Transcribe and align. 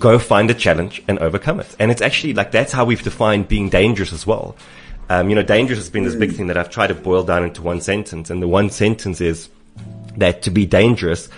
go 0.00 0.18
find 0.18 0.50
a 0.50 0.54
challenge 0.54 1.02
and 1.06 1.18
overcome 1.20 1.60
it. 1.60 1.76
And 1.78 1.90
it's 1.90 2.02
actually 2.02 2.34
like 2.34 2.50
that's 2.50 2.72
how 2.72 2.84
we've 2.84 3.02
defined 3.02 3.46
being 3.46 3.68
dangerous 3.68 4.12
as 4.12 4.26
well. 4.26 4.56
Um, 5.08 5.28
you 5.28 5.36
know, 5.36 5.42
dangerous 5.42 5.78
has 5.78 5.90
been 5.90 6.04
this 6.04 6.14
big 6.14 6.32
thing 6.32 6.46
that 6.48 6.56
I've 6.56 6.70
tried 6.70 6.88
to 6.88 6.94
boil 6.94 7.22
down 7.22 7.44
into 7.44 7.62
one 7.62 7.80
sentence. 7.80 8.30
And 8.30 8.42
the 8.42 8.48
one 8.48 8.70
sentence 8.70 9.20
is 9.20 9.48
that 10.16 10.42
to 10.42 10.50
be 10.50 10.66
dangerous 10.66 11.28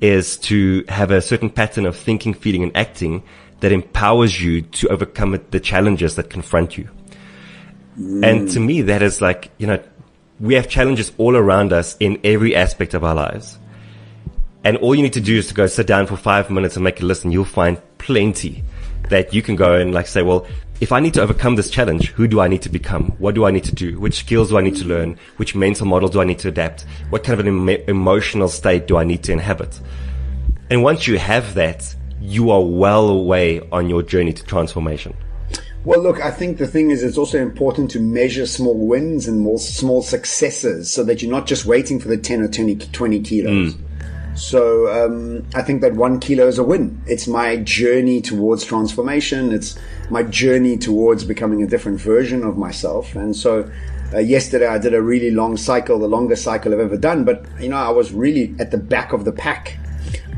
is 0.00 0.36
to 0.38 0.84
have 0.88 1.10
a 1.10 1.20
certain 1.20 1.50
pattern 1.50 1.86
of 1.86 1.96
thinking, 1.96 2.34
feeling, 2.34 2.62
and 2.62 2.76
acting 2.76 3.22
that 3.60 3.72
empowers 3.72 4.40
you 4.40 4.62
to 4.62 4.88
overcome 4.88 5.40
the 5.50 5.60
challenges 5.60 6.16
that 6.16 6.30
confront 6.30 6.78
you. 6.78 6.88
Mm. 7.98 8.24
And 8.24 8.50
to 8.50 8.60
me, 8.60 8.82
that 8.82 9.02
is 9.02 9.20
like, 9.20 9.50
you 9.58 9.66
know, 9.66 9.82
we 10.38 10.54
have 10.54 10.68
challenges 10.68 11.12
all 11.18 11.36
around 11.36 11.72
us 11.72 11.96
in 12.00 12.18
every 12.24 12.56
aspect 12.56 12.94
of 12.94 13.04
our 13.04 13.14
lives. 13.14 13.58
And 14.64 14.76
all 14.78 14.94
you 14.94 15.02
need 15.02 15.12
to 15.14 15.20
do 15.20 15.36
is 15.36 15.48
to 15.48 15.54
go 15.54 15.66
sit 15.66 15.86
down 15.86 16.06
for 16.06 16.16
five 16.16 16.50
minutes 16.50 16.76
and 16.76 16.84
make 16.84 17.00
a 17.00 17.04
list 17.04 17.24
and 17.24 17.32
you'll 17.32 17.44
find 17.44 17.80
plenty 18.00 18.64
that 19.08 19.32
you 19.32 19.42
can 19.42 19.56
go 19.56 19.74
and 19.74 19.92
like 19.94 20.06
say, 20.06 20.22
well, 20.22 20.46
if 20.80 20.92
I 20.92 21.00
need 21.00 21.14
to 21.14 21.22
overcome 21.22 21.56
this 21.56 21.68
challenge, 21.68 22.08
who 22.08 22.26
do 22.26 22.40
I 22.40 22.48
need 22.48 22.62
to 22.62 22.70
become? 22.70 23.10
What 23.18 23.34
do 23.34 23.44
I 23.44 23.50
need 23.50 23.64
to 23.64 23.74
do? 23.74 24.00
Which 24.00 24.20
skills 24.20 24.48
do 24.48 24.56
I 24.56 24.62
need 24.62 24.76
to 24.76 24.86
learn? 24.86 25.18
Which 25.36 25.54
mental 25.54 25.86
model 25.86 26.08
do 26.08 26.20
I 26.20 26.24
need 26.24 26.38
to 26.40 26.48
adapt? 26.48 26.86
What 27.10 27.22
kind 27.22 27.38
of 27.38 27.46
an 27.46 27.68
em- 27.68 27.84
emotional 27.86 28.48
state 28.48 28.86
do 28.86 28.96
I 28.96 29.04
need 29.04 29.22
to 29.24 29.32
inhabit? 29.32 29.78
And 30.70 30.82
once 30.82 31.06
you 31.06 31.18
have 31.18 31.54
that, 31.54 31.94
you 32.20 32.50
are 32.50 32.62
well 32.64 33.08
away 33.10 33.60
on 33.70 33.90
your 33.90 34.02
journey 34.02 34.32
to 34.32 34.44
transformation. 34.44 35.14
Well, 35.84 36.00
look, 36.00 36.20
I 36.20 36.30
think 36.30 36.58
the 36.58 36.66
thing 36.66 36.90
is, 36.90 37.02
it's 37.02 37.18
also 37.18 37.38
important 37.38 37.90
to 37.92 38.00
measure 38.00 38.46
small 38.46 38.86
wins 38.86 39.26
and 39.26 39.40
more 39.40 39.58
small 39.58 40.02
successes 40.02 40.90
so 40.90 41.02
that 41.04 41.22
you're 41.22 41.30
not 41.30 41.46
just 41.46 41.64
waiting 41.64 41.98
for 41.98 42.08
the 42.08 42.18
10 42.18 42.42
or 42.42 42.48
20, 42.48 42.76
20 42.76 43.20
kilos. 43.20 43.74
Mm. 43.74 43.80
So 44.34 44.88
um, 44.88 45.46
I 45.54 45.62
think 45.62 45.80
that 45.82 45.94
one 45.94 46.20
kilo 46.20 46.46
is 46.46 46.58
a 46.58 46.64
win. 46.64 47.02
It's 47.06 47.26
my 47.26 47.56
journey 47.56 48.20
towards 48.20 48.64
transformation. 48.64 49.52
It's 49.52 49.78
my 50.08 50.22
journey 50.22 50.76
towards 50.78 51.24
becoming 51.24 51.62
a 51.62 51.66
different 51.66 52.00
version 52.00 52.42
of 52.44 52.56
myself. 52.56 53.14
And 53.16 53.34
so 53.36 53.70
uh, 54.12 54.18
yesterday 54.18 54.66
I 54.66 54.78
did 54.78 54.94
a 54.94 55.02
really 55.02 55.30
long 55.30 55.56
cycle, 55.56 55.98
the 55.98 56.08
longest 56.08 56.42
cycle 56.42 56.72
I've 56.72 56.80
ever 56.80 56.96
done. 56.96 57.24
But 57.24 57.44
you 57.60 57.68
know, 57.68 57.76
I 57.76 57.90
was 57.90 58.12
really 58.12 58.54
at 58.58 58.70
the 58.70 58.78
back 58.78 59.12
of 59.12 59.24
the 59.24 59.32
pack. 59.32 59.78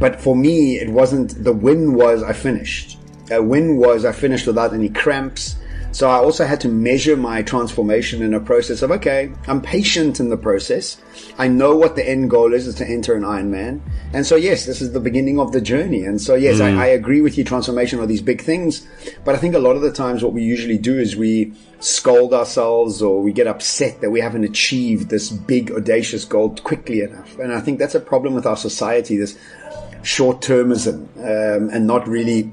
But 0.00 0.20
for 0.20 0.34
me, 0.34 0.78
it 0.78 0.88
wasn't. 0.88 1.44
The 1.44 1.52
win 1.52 1.94
was 1.94 2.22
I 2.22 2.32
finished. 2.32 2.98
A 3.30 3.42
win 3.42 3.76
was 3.76 4.04
I 4.04 4.12
finished 4.12 4.46
without 4.46 4.74
any 4.74 4.88
cramps. 4.88 5.56
So 5.92 6.08
I 6.08 6.16
also 6.16 6.46
had 6.46 6.58
to 6.62 6.68
measure 6.68 7.18
my 7.18 7.42
transformation 7.42 8.22
in 8.22 8.32
a 8.32 8.40
process 8.40 8.80
of, 8.80 8.90
okay, 8.92 9.30
I'm 9.46 9.60
patient 9.60 10.20
in 10.20 10.30
the 10.30 10.38
process. 10.38 10.96
I 11.36 11.48
know 11.48 11.76
what 11.76 11.96
the 11.96 12.08
end 12.08 12.30
goal 12.30 12.54
is, 12.54 12.66
is 12.66 12.74
to 12.76 12.88
enter 12.88 13.14
an 13.14 13.24
Ironman. 13.24 13.82
And 14.14 14.24
so, 14.24 14.34
yes, 14.34 14.64
this 14.64 14.80
is 14.80 14.92
the 14.92 15.00
beginning 15.00 15.38
of 15.38 15.52
the 15.52 15.60
journey. 15.60 16.04
And 16.04 16.18
so, 16.18 16.34
yes, 16.34 16.60
mm. 16.60 16.78
I, 16.78 16.84
I 16.84 16.86
agree 16.86 17.20
with 17.20 17.36
you. 17.36 17.44
Transformation 17.44 18.00
are 18.00 18.06
these 18.06 18.22
big 18.22 18.40
things. 18.40 18.86
But 19.26 19.34
I 19.34 19.38
think 19.38 19.54
a 19.54 19.58
lot 19.58 19.76
of 19.76 19.82
the 19.82 19.92
times 19.92 20.24
what 20.24 20.32
we 20.32 20.42
usually 20.42 20.78
do 20.78 20.98
is 20.98 21.14
we 21.14 21.52
scold 21.80 22.32
ourselves 22.32 23.02
or 23.02 23.20
we 23.20 23.32
get 23.32 23.46
upset 23.46 24.00
that 24.00 24.10
we 24.10 24.20
haven't 24.20 24.44
achieved 24.44 25.10
this 25.10 25.30
big, 25.30 25.70
audacious 25.72 26.24
goal 26.24 26.56
quickly 26.56 27.02
enough. 27.02 27.38
And 27.38 27.52
I 27.52 27.60
think 27.60 27.78
that's 27.78 27.94
a 27.94 28.00
problem 28.00 28.32
with 28.32 28.46
our 28.46 28.56
society, 28.56 29.18
this 29.18 29.38
short 30.02 30.40
termism, 30.40 31.02
um, 31.18 31.68
and 31.68 31.86
not 31.86 32.08
really 32.08 32.50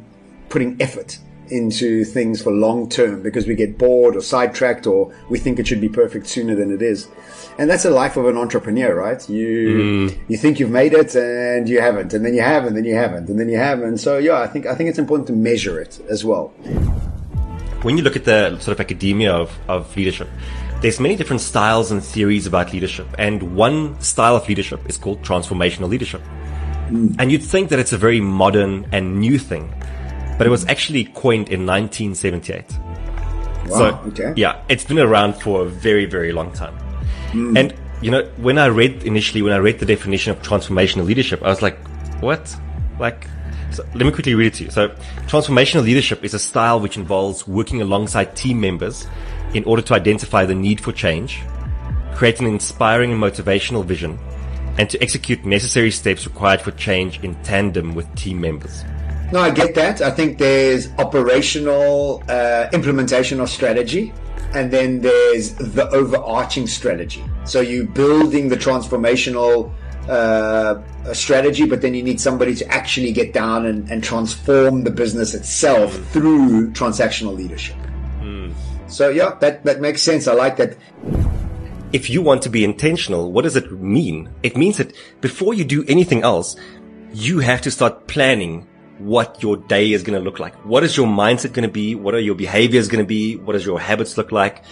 putting 0.50 0.82
effort 0.82 1.20
into 1.52 2.04
things 2.04 2.42
for 2.42 2.52
long 2.52 2.90
term 2.90 3.22
because 3.22 3.48
we 3.48 3.56
get 3.56 3.78
bored 3.78 4.16
or 4.16 4.22
sidetracked 4.22 4.88
or 4.88 5.14
we 5.30 5.40
think 5.40 5.60
it 5.60 5.68
should 5.68 5.82
be 5.82 5.90
perfect 5.90 6.28
sooner 6.28 6.56
than 6.56 6.72
it 6.72 6.82
is. 6.82 7.08
And 7.58 7.70
that's 7.70 7.84
the 7.84 7.90
life 7.90 8.16
of 8.16 8.26
an 8.26 8.38
entrepreneur, 8.38 8.96
right? 8.96 9.28
You 9.30 10.10
mm. 10.10 10.20
you 10.28 10.38
think 10.38 10.60
you've 10.60 10.72
made 10.72 10.94
it 10.94 11.16
and 11.16 11.68
you 11.68 11.82
haven't, 11.82 12.14
and 12.14 12.26
then 12.26 12.34
you 12.34 12.42
haven't, 12.42 12.70
and 12.70 12.78
then 12.78 12.86
you 12.86 12.96
haven't, 12.96 13.30
and 13.30 13.40
then 13.40 13.50
you 13.50 13.58
haven't. 13.58 13.98
So 13.98 14.18
yeah, 14.18 14.40
I 14.40 14.48
think 14.48 14.66
I 14.66 14.76
think 14.76 14.90
it's 14.90 15.00
important 15.00 15.28
to 15.28 15.34
measure 15.34 15.80
it 15.80 16.00
as 16.10 16.24
well. 16.24 16.48
When 17.82 17.98
you 17.98 18.04
look 18.04 18.16
at 18.16 18.26
the 18.26 18.58
sort 18.60 18.74
of 18.74 18.80
academia 18.80 19.34
of, 19.34 19.58
of 19.68 19.96
leadership, 19.96 20.30
there's 20.82 21.00
many 21.00 21.16
different 21.16 21.42
styles 21.42 21.92
and 21.92 22.04
theories 22.04 22.46
about 22.46 22.74
leadership, 22.74 23.08
and 23.18 23.56
one 23.56 24.00
style 24.02 24.36
of 24.36 24.48
leadership 24.48 24.82
is 24.90 24.98
called 24.98 25.22
transformational 25.22 25.90
leadership. 25.90 26.22
Mm. 26.90 27.16
And 27.20 27.32
you'd 27.32 27.44
think 27.44 27.70
that 27.70 27.80
it's 27.80 27.94
a 27.94 27.98
very 27.98 28.20
modern 28.20 28.88
and 28.92 29.20
new 29.20 29.38
thing 29.38 29.74
but 30.40 30.48
it 30.48 30.50
was 30.50 30.66
actually 30.68 31.04
coined 31.04 31.50
in 31.50 31.66
1978. 31.68 32.64
Wow, 33.68 33.68
so, 33.68 33.86
okay. 34.08 34.34
yeah, 34.38 34.64
it's 34.70 34.86
been 34.86 34.98
around 34.98 35.34
for 35.34 35.64
a 35.64 35.66
very, 35.66 36.06
very 36.06 36.32
long 36.32 36.54
time. 36.54 36.76
Mm. 37.32 37.60
And, 37.60 37.76
you 38.02 38.10
know, 38.10 38.24
when 38.38 38.58
I 38.58 38.68
read 38.68 39.04
initially, 39.04 39.42
when 39.42 39.52
I 39.52 39.58
read 39.58 39.80
the 39.80 39.86
definition 39.86 40.32
of 40.32 40.42
transformational 40.42 41.06
leadership, 41.06 41.44
I 41.44 41.50
was 41.50 41.62
like, 41.62 41.78
what? 42.22 42.56
Like, 43.00 43.28
so 43.72 43.84
let 43.94 44.06
me 44.06 44.12
quickly 44.12 44.34
read 44.34 44.48
it 44.48 44.54
to 44.56 44.64
you. 44.64 44.72
So, 44.72 44.88
transformational 45.28 45.84
leadership 45.84 46.24
is 46.24 46.34
a 46.34 46.40
style 46.40 46.80
which 46.80 46.96
involves 46.96 47.46
working 47.46 47.82
alongside 47.82 48.38
team 48.38 48.62
members 48.62 49.08
in 49.54 49.66
order 49.66 49.82
to 49.82 49.94
identify 49.94 50.46
the 50.46 50.56
need 50.56 50.80
for 50.80 50.94
change, 50.94 51.42
create 52.16 52.40
an 52.40 52.46
inspiring 52.46 53.12
and 53.12 53.22
motivational 53.22 53.84
vision, 53.84 54.18
and 54.78 54.90
to 54.90 55.04
execute 55.04 55.44
necessary 55.44 55.92
steps 55.92 56.26
required 56.26 56.62
for 56.62 56.72
change 56.72 57.22
in 57.26 57.36
tandem 57.44 57.94
with 57.94 58.08
team 58.16 58.40
members. 58.40 58.86
No, 59.32 59.42
I 59.42 59.52
get 59.52 59.76
that. 59.76 60.02
I 60.02 60.10
think 60.10 60.40
there's 60.40 60.92
operational 60.98 62.24
uh, 62.28 62.68
implementation 62.74 63.40
of 63.40 63.50
strategy, 63.50 64.12
and 64.54 64.72
then 64.72 65.02
there's 65.02 65.54
the 65.54 65.88
overarching 65.92 66.66
strategy. 66.66 67.24
So 67.44 67.62
you're 67.62 67.86
building 67.86 68.50
the 68.50 68.58
transformational 68.58 69.72
uh, 70.08 70.82
strategy, 71.14 71.66
but 71.66 71.82
then 71.82 71.94
you 71.94 72.02
need 72.02 72.20
somebody 72.20 72.56
to 72.56 72.68
actually 72.70 73.12
get 73.12 73.32
down 73.32 73.68
and, 73.68 73.88
and 73.92 74.04
transform 74.04 74.84
the 74.84 74.90
business 74.90 75.36
itself 75.36 75.96
mm. 75.96 76.06
through 76.06 76.72
transactional 76.72 77.36
leadership. 77.36 77.78
Mm. 78.22 78.54
So 78.88 79.10
yeah, 79.10 79.36
that 79.42 79.64
that 79.66 79.80
makes 79.80 80.02
sense. 80.02 80.28
I 80.28 80.34
like 80.34 80.58
that. 80.58 80.76
If 81.94 82.10
you 82.10 82.24
want 82.24 82.42
to 82.44 82.50
be 82.50 82.64
intentional, 82.64 83.32
what 83.32 83.44
does 83.44 83.56
it 83.56 83.72
mean? 83.72 84.30
It 84.42 84.58
means 84.58 84.78
that 84.78 84.96
before 85.22 85.54
you 85.54 85.64
do 85.64 85.86
anything 85.88 86.24
else, 86.24 86.56
you 87.14 87.40
have 87.40 87.62
to 87.62 87.72
start 87.72 88.08
planning 88.08 88.68
what 89.00 89.42
your 89.42 89.58
day 89.58 89.92
is 89.92 90.04
going 90.04 90.18
to 90.18 90.24
look 90.24 90.40
like. 90.40 90.54
What 90.66 90.84
is 90.84 90.96
your 90.96 91.08
mindset 91.08 91.54
going 91.54 91.68
to 91.68 91.72
be? 91.72 91.96
What 91.96 92.14
are 92.14 92.20
your 92.20 92.36
behaviors 92.36 92.88
going 92.88 93.04
to 93.04 93.08
be? 93.08 93.38
What 93.38 93.54
does 93.54 93.66
your 93.66 93.80
habits 93.80 94.18
look 94.18 94.32
like? 94.32 94.64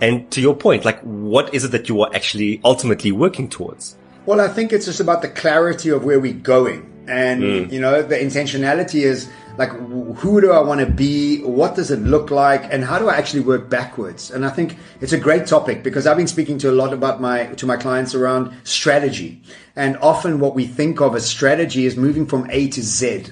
And 0.00 0.30
to 0.32 0.40
your 0.40 0.54
point, 0.54 0.84
like 0.84 1.00
what 1.00 1.54
is 1.54 1.64
it 1.64 1.72
that 1.72 1.88
you 1.88 2.00
are 2.02 2.10
actually 2.14 2.60
ultimately 2.64 3.12
working 3.12 3.48
towards? 3.48 3.96
Well, 4.24 4.40
I 4.40 4.48
think 4.48 4.72
it's 4.72 4.86
just 4.86 5.00
about 5.00 5.22
the 5.22 5.28
clarity 5.28 5.90
of 5.90 6.04
where 6.04 6.18
we're 6.18 6.32
going. 6.32 6.92
And, 7.06 7.42
mm. 7.42 7.72
you 7.72 7.80
know, 7.80 8.02
the 8.02 8.16
intentionality 8.16 9.02
is 9.02 9.30
like, 9.56 9.70
who 9.70 10.40
do 10.40 10.50
I 10.50 10.60
want 10.60 10.80
to 10.80 10.86
be? 10.86 11.40
What 11.42 11.76
does 11.76 11.92
it 11.92 12.00
look 12.00 12.32
like? 12.32 12.72
And 12.72 12.84
how 12.84 12.98
do 12.98 13.08
I 13.08 13.16
actually 13.16 13.40
work 13.40 13.70
backwards? 13.70 14.30
And 14.30 14.44
I 14.44 14.50
think 14.50 14.76
it's 15.00 15.12
a 15.12 15.18
great 15.18 15.46
topic 15.46 15.84
because 15.84 16.06
I've 16.06 16.16
been 16.16 16.26
speaking 16.26 16.58
to 16.58 16.70
a 16.70 16.72
lot 16.72 16.92
about 16.92 17.20
my, 17.20 17.46
to 17.54 17.66
my 17.66 17.76
clients 17.76 18.14
around 18.14 18.52
strategy. 18.64 19.40
And 19.76 19.96
often 19.98 20.40
what 20.40 20.56
we 20.56 20.66
think 20.66 21.00
of 21.00 21.14
as 21.14 21.24
strategy 21.24 21.86
is 21.86 21.96
moving 21.96 22.26
from 22.26 22.50
A 22.50 22.68
to 22.68 22.82
Z 22.82 23.26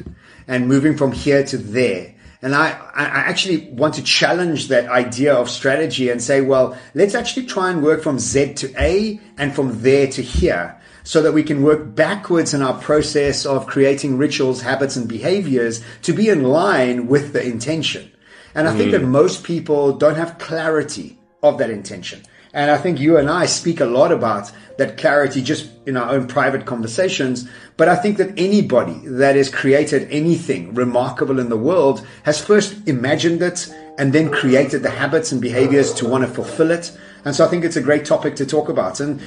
and 0.46 0.68
moving 0.68 0.96
from 0.96 1.12
here 1.12 1.44
to 1.44 1.56
there. 1.56 2.14
And 2.42 2.54
I, 2.54 2.72
I 2.94 3.04
actually 3.04 3.70
want 3.70 3.94
to 3.94 4.02
challenge 4.02 4.68
that 4.68 4.86
idea 4.90 5.34
of 5.34 5.48
strategy 5.48 6.10
and 6.10 6.22
say, 6.22 6.42
well, 6.42 6.76
let's 6.92 7.14
actually 7.14 7.46
try 7.46 7.70
and 7.70 7.82
work 7.82 8.02
from 8.02 8.18
Z 8.18 8.54
to 8.54 8.74
A 8.78 9.18
and 9.38 9.54
from 9.54 9.80
there 9.80 10.08
to 10.08 10.20
here 10.20 10.78
so 11.04 11.22
that 11.22 11.32
we 11.32 11.42
can 11.42 11.62
work 11.62 11.94
backwards 11.94 12.52
in 12.52 12.60
our 12.60 12.78
process 12.80 13.46
of 13.46 13.66
creating 13.66 14.18
rituals, 14.18 14.60
habits, 14.60 14.96
and 14.96 15.08
behaviors 15.08 15.82
to 16.02 16.12
be 16.12 16.28
in 16.28 16.42
line 16.42 17.06
with 17.06 17.32
the 17.32 17.42
intention. 17.42 18.10
And 18.54 18.68
I 18.68 18.74
mm. 18.74 18.76
think 18.76 18.90
that 18.92 19.02
mm. 19.02 19.08
most 19.08 19.44
people 19.44 19.96
don't 19.96 20.16
have 20.16 20.38
clarity 20.38 21.18
of 21.42 21.58
that 21.58 21.70
intention. 21.70 22.22
And 22.54 22.70
I 22.70 22.78
think 22.78 23.00
you 23.00 23.16
and 23.16 23.28
I 23.28 23.46
speak 23.46 23.80
a 23.80 23.84
lot 23.84 24.12
about 24.12 24.52
that 24.78 24.96
clarity 24.96 25.42
just 25.42 25.68
in 25.86 25.96
our 25.96 26.10
own 26.10 26.28
private 26.28 26.64
conversations. 26.64 27.48
But 27.76 27.88
I 27.88 27.96
think 27.96 28.16
that 28.18 28.38
anybody 28.38 29.00
that 29.06 29.34
has 29.34 29.50
created 29.50 30.08
anything 30.10 30.72
remarkable 30.72 31.40
in 31.40 31.48
the 31.48 31.56
world 31.56 32.06
has 32.22 32.40
first 32.40 32.86
imagined 32.86 33.42
it 33.42 33.68
and 33.98 34.12
then 34.12 34.30
created 34.30 34.82
the 34.84 34.90
habits 34.90 35.32
and 35.32 35.40
behaviors 35.40 35.92
to 35.94 36.08
want 36.08 36.24
to 36.24 36.30
fulfill 36.30 36.70
it. 36.70 36.96
And 37.24 37.34
so 37.34 37.44
I 37.44 37.48
think 37.48 37.64
it's 37.64 37.76
a 37.76 37.82
great 37.82 38.04
topic 38.04 38.36
to 38.36 38.46
talk 38.46 38.68
about. 38.68 39.00
And 39.00 39.20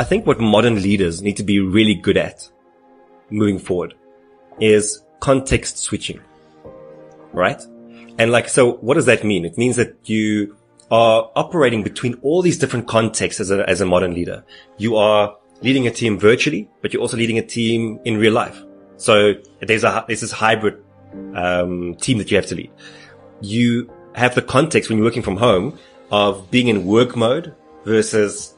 I 0.00 0.04
think 0.04 0.26
what 0.26 0.40
modern 0.40 0.82
leaders 0.82 1.22
need 1.22 1.36
to 1.36 1.44
be 1.44 1.60
really 1.60 1.94
good 1.94 2.16
at 2.16 2.50
moving 3.30 3.60
forward 3.60 3.94
is 4.60 5.00
context 5.20 5.78
switching. 5.78 6.20
Right? 7.32 7.62
And 8.18 8.32
like, 8.32 8.48
so 8.48 8.74
what 8.74 8.94
does 8.94 9.06
that 9.06 9.22
mean? 9.22 9.44
It 9.44 9.56
means 9.56 9.76
that 9.76 9.96
you 10.08 10.56
are 10.92 11.30
operating 11.34 11.82
between 11.82 12.14
all 12.22 12.42
these 12.42 12.58
different 12.58 12.86
contexts 12.86 13.40
as 13.40 13.50
a, 13.50 13.66
as 13.68 13.80
a 13.80 13.86
modern 13.86 14.12
leader. 14.12 14.44
You 14.76 14.96
are 14.96 15.34
leading 15.62 15.86
a 15.86 15.90
team 15.90 16.18
virtually, 16.18 16.68
but 16.82 16.92
you're 16.92 17.00
also 17.00 17.16
leading 17.16 17.38
a 17.38 17.42
team 17.42 17.98
in 18.04 18.18
real 18.18 18.34
life. 18.34 18.62
So 18.98 19.32
there's 19.60 19.84
a, 19.84 20.04
there's 20.06 20.20
this 20.20 20.32
hybrid, 20.32 20.84
um, 21.34 21.94
team 21.94 22.18
that 22.18 22.30
you 22.30 22.36
have 22.36 22.46
to 22.46 22.54
lead. 22.54 22.70
You 23.40 23.90
have 24.14 24.34
the 24.34 24.42
context 24.42 24.90
when 24.90 24.98
you're 24.98 25.06
working 25.06 25.22
from 25.22 25.38
home 25.38 25.78
of 26.10 26.50
being 26.50 26.68
in 26.68 26.84
work 26.84 27.16
mode 27.16 27.54
versus 27.86 28.54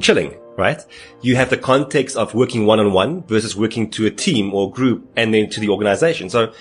chilling, 0.00 0.34
right? 0.58 0.84
You 1.22 1.36
have 1.36 1.50
the 1.50 1.56
context 1.56 2.16
of 2.16 2.34
working 2.34 2.66
one 2.66 2.80
on 2.80 2.92
one 2.92 3.22
versus 3.22 3.54
working 3.54 3.90
to 3.92 4.06
a 4.06 4.10
team 4.10 4.52
or 4.52 4.72
group 4.72 5.08
and 5.16 5.32
then 5.32 5.48
to 5.50 5.60
the 5.60 5.68
organization. 5.68 6.30
So 6.30 6.52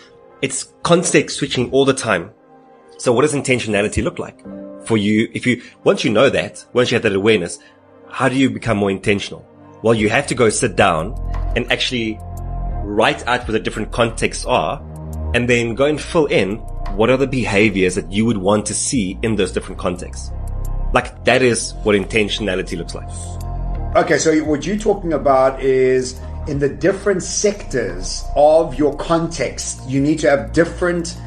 it's 0.44 0.72
context 0.84 1.38
switching 1.38 1.72
all 1.72 1.84
the 1.84 1.95
time. 1.95 2.30
So 3.00 3.12
what 3.12 3.24
does 3.24 3.34
intentionality 3.34 4.04
look 4.04 4.19
like 4.19 4.40
for 4.85 4.97
you? 4.97 5.30
If 5.33 5.45
you, 5.45 5.62
once 5.83 6.03
you 6.03 6.12
know 6.12 6.30
that, 6.30 6.65
once 6.74 6.91
you 6.91 6.95
have 6.95 7.03
that 7.03 7.13
awareness, 7.13 7.59
how 8.09 8.30
do 8.30 8.35
you 8.35 8.50
become 8.50 8.77
more 8.77 8.91
intentional? 8.91 9.47
Well, 9.81 9.94
you 9.94 10.09
have 10.09 10.27
to 10.27 10.35
go 10.35 10.50
sit 10.50 10.75
down 10.75 11.15
and 11.56 11.71
actually 11.71 12.19
write 12.83 13.25
out 13.27 13.41
what 13.41 13.51
the 13.51 13.59
different 13.59 13.91
contexts 13.91 14.45
are 14.45 14.81
and 15.33 15.50
then 15.50 15.75
go 15.75 15.85
and 15.85 16.00
fill 16.00 16.25
in 16.27 16.57
what 16.95 17.09
are 17.09 17.18
the 17.18 17.27
behaviors 17.27 17.95
that 17.95 18.12
you 18.12 18.25
would 18.25 18.38
want 18.38 18.65
to 18.68 18.74
see 18.74 19.18
in 19.24 19.35
those 19.35 19.51
different 19.51 19.80
contexts. 19.80 20.31
Like 20.94 21.25
that 21.25 21.41
is 21.41 21.74
what 21.83 21.95
intentionality 21.95 22.77
looks 22.77 22.94
like. 22.94 23.09
Okay, 23.95 24.18
so 24.18 24.38
what 24.44 24.65
you're 24.65 24.77
talking 24.77 25.13
about 25.13 25.62
is 25.62 26.19
in 26.47 26.59
the 26.59 26.69
different 26.69 27.24
sectors 27.24 28.24
of 28.35 28.75
your 28.75 28.95
context, 28.97 29.88
you 29.89 30.01
need 30.01 30.19
to 30.19 30.30
have 30.30 30.51
different 30.51 31.18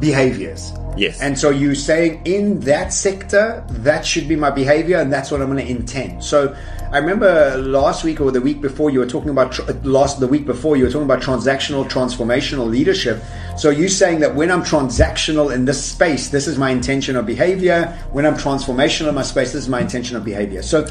behaviors. 0.00 0.72
Yes. 0.96 1.20
And 1.20 1.38
so 1.38 1.50
you're 1.50 1.74
saying 1.74 2.22
in 2.24 2.60
that 2.60 2.92
sector, 2.92 3.64
that 3.68 4.06
should 4.06 4.28
be 4.28 4.36
my 4.36 4.50
behavior, 4.50 4.98
and 4.98 5.12
that's 5.12 5.30
what 5.30 5.40
I'm 5.40 5.50
going 5.50 5.64
to 5.64 5.70
intend. 5.70 6.22
So 6.22 6.56
I 6.92 6.98
remember 6.98 7.56
last 7.56 8.04
week 8.04 8.20
or 8.20 8.30
the 8.30 8.40
week 8.40 8.60
before 8.60 8.90
you 8.90 9.00
were 9.00 9.06
talking 9.06 9.30
about 9.30 9.52
tr- 9.52 9.72
last 9.82 10.20
the 10.20 10.28
week 10.28 10.46
before 10.46 10.76
you 10.76 10.84
were 10.84 10.90
talking 10.90 11.10
about 11.10 11.22
transactional 11.22 11.84
transformational 11.88 12.70
leadership. 12.70 13.20
So 13.56 13.70
you're 13.70 13.88
saying 13.88 14.20
that 14.20 14.36
when 14.36 14.50
I'm 14.50 14.62
transactional 14.62 15.52
in 15.52 15.64
this 15.64 15.84
space, 15.84 16.28
this 16.28 16.46
is 16.46 16.58
my 16.58 16.70
intention 16.70 17.16
of 17.16 17.26
behavior. 17.26 17.98
When 18.12 18.24
I'm 18.24 18.36
transformational 18.36 19.08
in 19.08 19.16
my 19.16 19.22
space, 19.22 19.52
this 19.52 19.62
is 19.64 19.68
my 19.68 19.80
intention 19.80 20.16
of 20.16 20.24
behavior. 20.24 20.62
So 20.62 20.84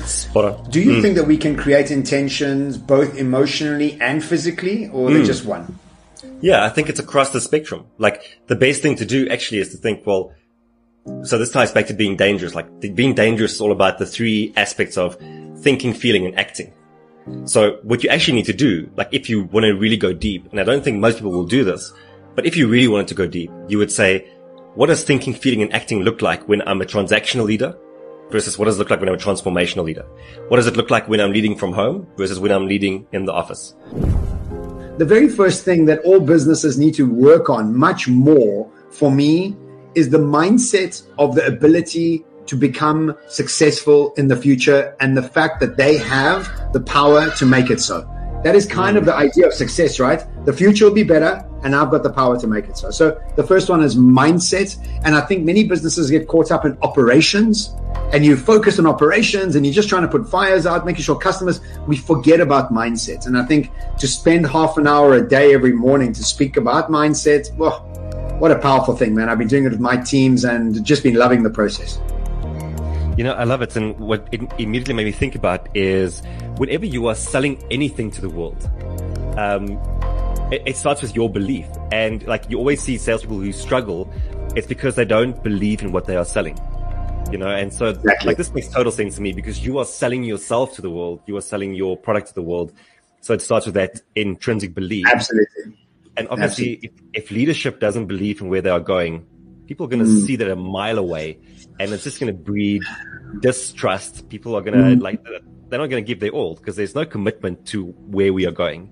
do 0.69 0.81
you 0.81 0.93
mm. 0.93 1.01
think 1.01 1.15
that 1.15 1.25
we 1.25 1.37
can 1.37 1.55
create 1.55 1.91
intentions 1.91 2.77
both 2.77 3.17
emotionally 3.17 3.97
and 4.01 4.21
physically, 4.21 4.87
or 4.89 5.09
mm. 5.09 5.13
they're 5.13 5.23
just 5.23 5.45
one? 5.45 5.79
Yeah, 6.41 6.65
I 6.65 6.69
think 6.69 6.89
it's 6.89 6.99
across 6.99 7.29
the 7.29 7.41
spectrum. 7.41 7.85
Like 7.97 8.39
the 8.47 8.55
best 8.55 8.81
thing 8.81 8.95
to 8.97 9.05
do 9.05 9.29
actually 9.29 9.59
is 9.59 9.69
to 9.69 9.77
think, 9.77 10.05
well, 10.05 10.33
so 11.23 11.37
this 11.37 11.51
ties 11.51 11.71
back 11.71 11.87
to 11.87 11.93
being 11.93 12.15
dangerous. 12.15 12.55
Like 12.55 12.79
being 12.79 13.13
dangerous 13.13 13.53
is 13.53 13.61
all 13.61 13.71
about 13.71 13.99
the 13.99 14.05
three 14.05 14.53
aspects 14.55 14.97
of 14.97 15.17
thinking, 15.59 15.93
feeling, 15.93 16.25
and 16.25 16.37
acting. 16.37 16.73
So 17.45 17.79
what 17.83 18.03
you 18.03 18.09
actually 18.09 18.35
need 18.35 18.45
to 18.45 18.53
do, 18.53 18.89
like 18.95 19.09
if 19.11 19.29
you 19.29 19.43
want 19.43 19.63
to 19.65 19.71
really 19.71 19.97
go 19.97 20.13
deep, 20.13 20.49
and 20.51 20.59
I 20.59 20.63
don't 20.63 20.83
think 20.83 20.99
most 20.99 21.17
people 21.17 21.31
will 21.31 21.45
do 21.45 21.63
this, 21.63 21.93
but 22.35 22.45
if 22.45 22.57
you 22.57 22.67
really 22.67 22.87
wanted 22.87 23.07
to 23.09 23.15
go 23.15 23.27
deep, 23.27 23.51
you 23.67 23.77
would 23.77 23.91
say, 23.91 24.27
what 24.75 24.87
does 24.87 25.03
thinking, 25.03 25.33
feeling, 25.33 25.61
and 25.61 25.73
acting 25.73 26.01
look 26.01 26.21
like 26.21 26.47
when 26.47 26.67
I'm 26.67 26.81
a 26.81 26.85
transactional 26.85 27.45
leader 27.45 27.77
versus 28.29 28.57
what 28.57 28.65
does 28.65 28.77
it 28.77 28.79
look 28.79 28.89
like 28.89 28.99
when 28.99 29.07
I'm 29.07 29.15
a 29.15 29.19
transformational 29.19 29.83
leader? 29.83 30.05
What 30.47 30.57
does 30.57 30.67
it 30.67 30.75
look 30.75 30.89
like 30.89 31.07
when 31.07 31.19
I'm 31.19 31.31
leading 31.31 31.55
from 31.55 31.73
home 31.73 32.07
versus 32.17 32.39
when 32.39 32.51
I'm 32.51 32.67
leading 32.67 33.07
in 33.11 33.25
the 33.25 33.33
office? 33.33 33.75
The 34.97 35.05
very 35.05 35.27
first 35.27 35.65
thing 35.65 35.85
that 35.85 35.99
all 36.01 36.19
businesses 36.19 36.77
need 36.77 36.93
to 36.95 37.11
work 37.11 37.49
on 37.49 37.75
much 37.75 38.07
more 38.07 38.69
for 38.91 39.09
me 39.11 39.57
is 39.95 40.11
the 40.11 40.19
mindset 40.19 41.01
of 41.17 41.33
the 41.33 41.47
ability 41.47 42.23
to 42.45 42.55
become 42.55 43.15
successful 43.27 44.13
in 44.17 44.27
the 44.27 44.35
future 44.35 44.95
and 44.99 45.17
the 45.17 45.23
fact 45.23 45.59
that 45.61 45.77
they 45.77 45.97
have 45.97 46.71
the 46.73 46.79
power 46.79 47.31
to 47.31 47.45
make 47.45 47.71
it 47.71 47.79
so. 47.79 48.07
That 48.43 48.55
is 48.55 48.67
kind 48.67 48.95
of 48.95 49.05
the 49.05 49.15
idea 49.15 49.47
of 49.47 49.53
success, 49.53 49.99
right? 49.99 50.23
The 50.45 50.53
future 50.53 50.85
will 50.85 50.93
be 50.93 51.03
better 51.03 51.43
and 51.63 51.75
I've 51.75 51.89
got 51.89 52.03
the 52.03 52.11
power 52.11 52.39
to 52.39 52.45
make 52.45 52.65
it 52.65 52.77
so. 52.77 52.91
So 52.91 53.19
the 53.35 53.43
first 53.43 53.69
one 53.69 53.81
is 53.81 53.95
mindset. 53.95 54.77
And 55.05 55.15
I 55.15 55.21
think 55.21 55.43
many 55.43 55.63
businesses 55.63 56.11
get 56.11 56.27
caught 56.27 56.51
up 56.51 56.65
in 56.65 56.77
operations 56.83 57.73
and 58.13 58.23
you 58.23 58.37
focus 58.37 58.77
on 58.77 58.85
operations 58.85 59.55
and 59.55 59.65
you're 59.65 59.73
just 59.73 59.89
trying 59.89 60.03
to 60.03 60.07
put 60.07 60.29
fires 60.29 60.67
out, 60.67 60.85
making 60.85 61.01
sure 61.01 61.17
customers, 61.17 61.59
we 61.87 61.97
forget 61.97 62.39
about 62.39 62.71
mindset. 62.71 63.25
And 63.25 63.35
I 63.35 63.43
think 63.43 63.71
to 63.97 64.07
spend 64.07 64.45
half 64.45 64.77
an 64.77 64.85
hour 64.85 65.15
a 65.15 65.27
day 65.27 65.55
every 65.55 65.73
morning 65.73 66.13
to 66.13 66.23
speak 66.23 66.55
about 66.55 66.91
mindset, 66.91 67.53
well, 67.57 67.79
what 68.37 68.51
a 68.51 68.59
powerful 68.59 68.95
thing, 68.95 69.15
man. 69.15 69.29
I've 69.29 69.39
been 69.39 69.47
doing 69.47 69.65
it 69.65 69.71
with 69.71 69.79
my 69.79 69.97
teams 69.97 70.43
and 70.43 70.85
just 70.85 71.01
been 71.01 71.15
loving 71.15 71.41
the 71.41 71.49
process. 71.49 71.99
You 73.17 73.23
know, 73.23 73.33
I 73.33 73.45
love 73.45 73.63
it. 73.63 73.75
And 73.75 73.97
what 73.99 74.27
it 74.31 74.41
immediately 74.59 74.93
made 74.93 75.05
me 75.05 75.11
think 75.11 75.33
about 75.33 75.75
is 75.75 76.21
whenever 76.57 76.85
you 76.85 77.07
are 77.07 77.15
selling 77.15 77.63
anything 77.71 78.11
to 78.11 78.21
the 78.21 78.29
world, 78.29 78.63
um, 79.39 79.79
it, 80.51 80.61
it, 80.67 80.77
starts 80.77 81.01
with 81.01 81.15
your 81.15 81.31
belief. 81.31 81.65
And 81.91 82.21
like 82.27 82.47
you 82.47 82.59
always 82.59 82.79
see 82.79 82.99
salespeople 82.99 83.39
who 83.39 83.51
struggle, 83.51 84.11
it's 84.55 84.67
because 84.67 84.93
they 84.93 85.05
don't 85.05 85.41
believe 85.43 85.81
in 85.81 85.91
what 85.91 86.05
they 86.05 86.15
are 86.15 86.25
selling. 86.25 86.59
You 87.31 87.37
know, 87.39 87.49
and 87.49 87.73
so 87.73 87.87
exactly. 87.87 88.27
like 88.27 88.37
this 88.37 88.53
makes 88.53 88.67
total 88.67 88.91
sense 88.91 89.15
to 89.15 89.21
me 89.21 89.33
because 89.33 89.65
you 89.65 89.79
are 89.79 89.85
selling 89.85 90.23
yourself 90.23 90.75
to 90.75 90.81
the 90.81 90.89
world, 90.89 91.21
you 91.25 91.35
are 91.35 91.41
selling 91.41 91.73
your 91.73 91.97
product 91.97 92.27
to 92.27 92.33
the 92.33 92.43
world. 92.43 92.73
So 93.21 93.33
it 93.33 93.41
starts 93.41 93.65
with 93.65 93.75
that 93.75 94.01
intrinsic 94.15 94.75
belief. 94.75 95.07
Absolutely. 95.07 95.77
And 96.15 96.27
obviously, 96.27 96.79
if, 96.83 96.91
if, 97.13 97.31
leadership 97.31 97.79
doesn't 97.79 98.05
believe 98.05 98.39
in 98.41 98.49
where 98.49 98.61
they 98.61 98.69
are 98.69 98.79
going, 98.79 99.25
people 99.65 99.85
are 99.87 99.89
going 99.89 100.03
to 100.03 100.09
mm. 100.09 100.25
see 100.27 100.35
that 100.35 100.49
a 100.49 100.55
mile 100.55 100.99
away 100.99 101.39
and 101.79 101.91
it's 101.91 102.03
just 102.03 102.19
going 102.19 102.31
to 102.31 102.39
breed 102.39 102.83
distrust. 103.39 104.29
People 104.29 104.55
are 104.55 104.61
going 104.61 104.77
to 104.77 104.95
mm. 104.95 105.01
like 105.01 105.23
they're 105.23 105.79
not 105.79 105.87
going 105.87 106.03
to 106.03 106.07
give 106.07 106.19
their 106.19 106.29
all 106.29 106.55
because 106.55 106.75
there's 106.75 106.93
no 106.93 107.05
commitment 107.05 107.65
to 107.67 107.85
where 107.85 108.31
we 108.31 108.45
are 108.45 108.51
going. 108.51 108.89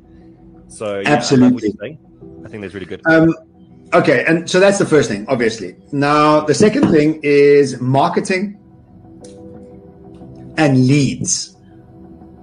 So 0.67 0.99
yeah, 0.99 1.09
absolutely, 1.09 1.75
I, 1.83 2.45
I, 2.45 2.49
think 2.49 2.61
that's 2.61 2.73
really 2.73 2.85
good. 2.85 3.01
Um, 3.05 3.35
okay, 3.93 4.25
and 4.27 4.49
so 4.49 4.59
that's 4.59 4.79
the 4.79 4.85
first 4.85 5.09
thing, 5.09 5.25
obviously. 5.27 5.75
Now 5.91 6.41
the 6.41 6.53
second 6.53 6.91
thing 6.91 7.19
is 7.23 7.79
marketing 7.79 8.57
and 10.57 10.87
leads. 10.87 11.55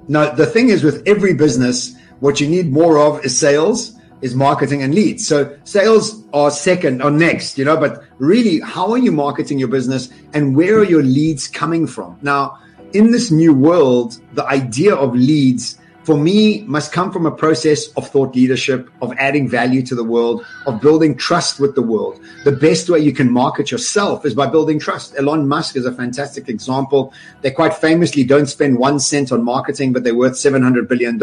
Now 0.08 0.30
the 0.30 0.46
thing 0.46 0.70
is 0.70 0.82
with 0.82 1.06
every 1.06 1.34
business, 1.34 1.94
what 2.20 2.40
you 2.40 2.48
need 2.48 2.72
more 2.72 2.98
of 2.98 3.24
is 3.24 3.38
sales 3.38 3.94
is 4.20 4.34
marketing 4.34 4.82
and 4.82 4.94
leads. 4.94 5.26
So 5.26 5.56
sales 5.64 6.24
are 6.32 6.50
second 6.50 7.02
or 7.02 7.10
next, 7.10 7.58
you 7.58 7.64
know, 7.64 7.76
but 7.76 8.04
really, 8.18 8.60
how 8.60 8.90
are 8.90 8.98
you 8.98 9.12
marketing 9.12 9.58
your 9.58 9.68
business 9.68 10.10
and 10.34 10.56
where 10.56 10.78
are 10.78 10.84
your 10.84 11.02
leads 11.02 11.46
coming 11.46 11.86
from? 11.86 12.18
Now, 12.22 12.58
in 12.92 13.10
this 13.10 13.30
new 13.30 13.54
world, 13.54 14.20
the 14.32 14.44
idea 14.46 14.94
of 14.94 15.14
leads 15.14 15.78
for 16.08 16.16
me 16.16 16.62
must 16.62 16.90
come 16.90 17.12
from 17.12 17.26
a 17.26 17.30
process 17.30 17.88
of 17.88 18.08
thought 18.08 18.34
leadership, 18.34 18.88
of 19.02 19.12
adding 19.18 19.46
value 19.46 19.82
to 19.82 19.94
the 19.94 20.02
world, 20.02 20.42
of 20.64 20.80
building 20.80 21.14
trust 21.14 21.60
with 21.60 21.74
the 21.74 21.82
world. 21.82 22.18
The 22.44 22.52
best 22.52 22.88
way 22.88 23.00
you 23.00 23.12
can 23.12 23.30
market 23.30 23.70
yourself 23.70 24.24
is 24.24 24.32
by 24.32 24.46
building 24.46 24.78
trust. 24.78 25.14
Elon 25.18 25.46
Musk 25.46 25.76
is 25.76 25.84
a 25.84 25.92
fantastic 25.92 26.48
example. 26.48 27.12
They 27.42 27.50
quite 27.50 27.74
famously 27.74 28.24
don't 28.24 28.46
spend 28.46 28.78
one 28.78 29.00
cent 29.00 29.32
on 29.32 29.44
marketing, 29.44 29.92
but 29.92 30.02
they're 30.02 30.14
worth 30.14 30.32
$700 30.32 30.88
billion. 30.88 31.22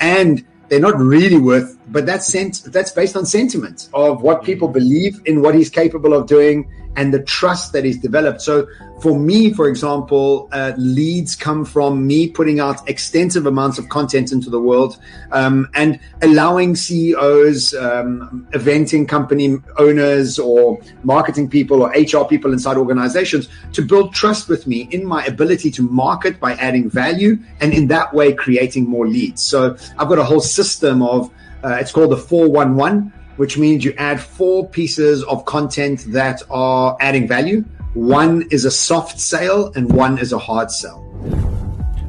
And 0.00 0.44
they're 0.68 0.80
not 0.80 0.98
really 0.98 1.38
worth, 1.38 1.78
but 1.86 2.04
that's 2.04 2.32
that's 2.62 2.90
based 2.90 3.16
on 3.16 3.24
sentiment 3.26 3.90
of 3.94 4.22
what 4.22 4.42
people 4.42 4.66
believe 4.66 5.20
in 5.26 5.40
what 5.40 5.54
he's 5.54 5.70
capable 5.70 6.14
of 6.14 6.26
doing 6.26 6.68
and 6.96 7.14
the 7.14 7.22
trust 7.22 7.72
that 7.72 7.84
is 7.84 7.98
developed. 7.98 8.42
So 8.42 8.66
for 9.00 9.18
me, 9.18 9.52
for 9.52 9.68
example, 9.68 10.48
uh, 10.52 10.72
leads 10.76 11.34
come 11.34 11.64
from 11.64 12.06
me 12.06 12.28
putting 12.28 12.60
out 12.60 12.86
extensive 12.88 13.46
amounts 13.46 13.78
of 13.78 13.88
content 13.88 14.32
into 14.32 14.50
the 14.50 14.60
world 14.60 14.98
um, 15.32 15.68
and 15.74 15.98
allowing 16.22 16.76
CEOs, 16.76 17.74
um, 17.74 18.46
eventing 18.52 19.08
company 19.08 19.56
owners, 19.78 20.38
or 20.38 20.80
marketing 21.02 21.48
people 21.48 21.82
or 21.82 21.90
HR 21.90 22.24
people 22.24 22.52
inside 22.52 22.76
organizations 22.76 23.48
to 23.72 23.82
build 23.82 24.12
trust 24.12 24.48
with 24.48 24.66
me 24.66 24.88
in 24.90 25.04
my 25.04 25.24
ability 25.24 25.70
to 25.70 25.82
market 25.82 26.38
by 26.40 26.52
adding 26.54 26.90
value 26.90 27.38
and 27.60 27.72
in 27.72 27.86
that 27.88 28.12
way 28.12 28.32
creating 28.32 28.88
more 28.88 29.06
leads. 29.06 29.42
So 29.42 29.76
I've 29.98 30.08
got 30.08 30.18
a 30.18 30.24
whole 30.24 30.40
system 30.40 31.02
of 31.02 31.30
uh, 31.62 31.76
it's 31.80 31.92
called 31.92 32.10
the 32.10 32.16
411 32.16 33.12
which 33.40 33.56
means 33.56 33.82
you 33.86 33.94
add 33.96 34.20
four 34.20 34.68
pieces 34.68 35.24
of 35.24 35.46
content 35.46 36.04
that 36.08 36.42
are 36.50 36.94
adding 37.00 37.26
value. 37.26 37.62
One 37.94 38.42
is 38.50 38.66
a 38.66 38.70
soft 38.70 39.18
sale 39.18 39.72
and 39.74 39.90
one 39.90 40.18
is 40.18 40.34
a 40.34 40.38
hard 40.38 40.70
sell. 40.70 41.00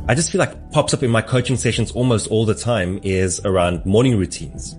I 0.10 0.14
just 0.14 0.30
feel 0.30 0.40
like 0.40 0.72
pops 0.72 0.94
up 0.94 1.04
in 1.04 1.10
my 1.10 1.22
coaching 1.22 1.56
sessions 1.56 1.90
almost 1.94 2.28
all 2.28 2.46
the 2.46 2.54
time 2.54 3.00
is 3.02 3.40
around 3.46 3.86
morning 3.86 4.18
routines. 4.18 4.76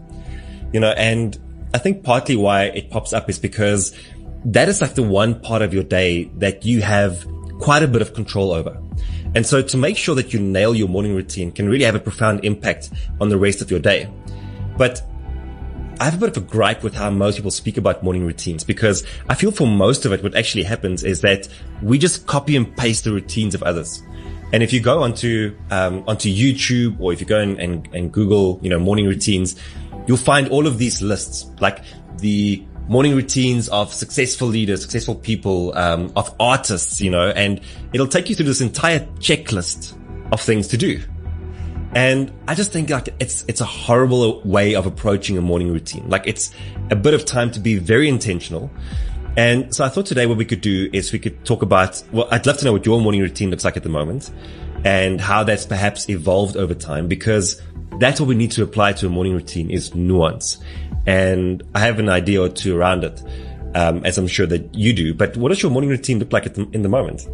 You 0.74 0.80
know, 0.80 0.90
and 0.90 1.38
I 1.72 1.78
think 1.78 2.04
partly 2.04 2.36
why 2.36 2.64
it 2.64 2.90
pops 2.90 3.14
up 3.14 3.30
is 3.30 3.38
because 3.38 3.96
that 4.44 4.68
is 4.68 4.82
like 4.82 4.94
the 4.94 5.02
one 5.02 5.40
part 5.40 5.62
of 5.62 5.72
your 5.72 5.84
day 5.84 6.24
that 6.36 6.66
you 6.66 6.82
have 6.82 7.26
quite 7.60 7.82
a 7.82 7.88
bit 7.88 8.02
of 8.02 8.12
control 8.12 8.52
over. 8.52 8.78
And 9.34 9.46
so 9.46 9.62
to 9.62 9.76
make 9.78 9.96
sure 9.96 10.14
that 10.16 10.34
you 10.34 10.38
nail 10.38 10.74
your 10.74 10.88
morning 10.88 11.14
routine 11.14 11.50
can 11.50 11.66
really 11.66 11.86
have 11.86 11.94
a 11.94 12.00
profound 12.00 12.44
impact 12.44 12.90
on 13.22 13.30
the 13.30 13.38
rest 13.38 13.62
of 13.62 13.70
your 13.70 13.80
day. 13.80 14.06
But 14.76 15.00
I 16.00 16.04
have 16.06 16.14
a 16.14 16.18
bit 16.18 16.36
of 16.36 16.42
a 16.42 16.46
gripe 16.46 16.82
with 16.82 16.94
how 16.94 17.10
most 17.10 17.36
people 17.36 17.50
speak 17.50 17.76
about 17.76 18.02
morning 18.02 18.26
routines 18.26 18.64
because 18.64 19.06
I 19.28 19.34
feel 19.34 19.52
for 19.52 19.66
most 19.66 20.04
of 20.04 20.12
it, 20.12 20.22
what 20.22 20.34
actually 20.34 20.64
happens 20.64 21.04
is 21.04 21.20
that 21.20 21.48
we 21.82 21.98
just 21.98 22.26
copy 22.26 22.56
and 22.56 22.76
paste 22.76 23.04
the 23.04 23.12
routines 23.12 23.54
of 23.54 23.62
others. 23.62 24.02
And 24.52 24.62
if 24.62 24.72
you 24.72 24.80
go 24.80 25.02
onto, 25.02 25.56
um, 25.70 26.04
onto 26.06 26.28
YouTube 26.28 27.00
or 27.00 27.12
if 27.12 27.20
you 27.20 27.26
go 27.26 27.38
and, 27.38 27.58
and, 27.58 27.88
and 27.94 28.12
Google, 28.12 28.58
you 28.62 28.68
know, 28.68 28.78
morning 28.78 29.06
routines, 29.06 29.56
you'll 30.06 30.16
find 30.16 30.48
all 30.48 30.66
of 30.66 30.78
these 30.78 31.02
lists, 31.02 31.50
like 31.60 31.84
the 32.18 32.64
morning 32.88 33.14
routines 33.14 33.68
of 33.68 33.92
successful 33.92 34.48
leaders, 34.48 34.82
successful 34.82 35.14
people, 35.14 35.76
um, 35.76 36.12
of 36.16 36.34
artists, 36.40 37.00
you 37.00 37.10
know, 37.10 37.30
and 37.30 37.60
it'll 37.92 38.08
take 38.08 38.28
you 38.28 38.34
through 38.34 38.46
this 38.46 38.60
entire 38.60 39.00
checklist 39.20 39.96
of 40.32 40.40
things 40.40 40.68
to 40.68 40.76
do. 40.76 41.00
And 41.94 42.32
I 42.48 42.54
just 42.54 42.72
think 42.72 42.90
like 42.90 43.10
it's, 43.20 43.44
it's 43.48 43.60
a 43.60 43.66
horrible 43.66 44.40
way 44.42 44.74
of 44.74 44.86
approaching 44.86 45.36
a 45.36 45.42
morning 45.42 45.70
routine. 45.70 46.08
Like 46.08 46.26
it's 46.26 46.52
a 46.90 46.96
bit 46.96 47.14
of 47.14 47.24
time 47.24 47.50
to 47.52 47.60
be 47.60 47.78
very 47.78 48.08
intentional. 48.08 48.70
And 49.36 49.74
so 49.74 49.84
I 49.84 49.88
thought 49.88 50.06
today 50.06 50.26
what 50.26 50.36
we 50.36 50.44
could 50.44 50.60
do 50.60 50.88
is 50.92 51.12
we 51.12 51.18
could 51.18 51.44
talk 51.44 51.62
about, 51.62 52.02
well, 52.12 52.28
I'd 52.30 52.46
love 52.46 52.58
to 52.58 52.64
know 52.64 52.72
what 52.72 52.84
your 52.86 53.00
morning 53.00 53.20
routine 53.20 53.50
looks 53.50 53.64
like 53.64 53.76
at 53.76 53.82
the 53.82 53.88
moment 53.88 54.30
and 54.84 55.20
how 55.20 55.44
that's 55.44 55.66
perhaps 55.66 56.08
evolved 56.08 56.56
over 56.56 56.74
time 56.74 57.08
because 57.08 57.60
that's 57.98 58.20
what 58.20 58.28
we 58.28 58.34
need 58.34 58.50
to 58.52 58.62
apply 58.62 58.92
to 58.94 59.06
a 59.06 59.10
morning 59.10 59.32
routine 59.32 59.70
is 59.70 59.94
nuance. 59.94 60.58
And 61.06 61.62
I 61.74 61.80
have 61.80 61.98
an 61.98 62.08
idea 62.08 62.42
or 62.42 62.48
two 62.48 62.76
around 62.76 63.04
it, 63.04 63.22
um, 63.74 64.04
as 64.04 64.18
I'm 64.18 64.28
sure 64.28 64.46
that 64.46 64.74
you 64.74 64.92
do. 64.92 65.14
But 65.14 65.36
what 65.36 65.48
does 65.48 65.62
your 65.62 65.70
morning 65.70 65.90
routine 65.90 66.18
look 66.18 66.32
like 66.32 66.52
the, 66.52 66.68
in 66.72 66.82
the 66.82 66.88
moment? 66.88 67.26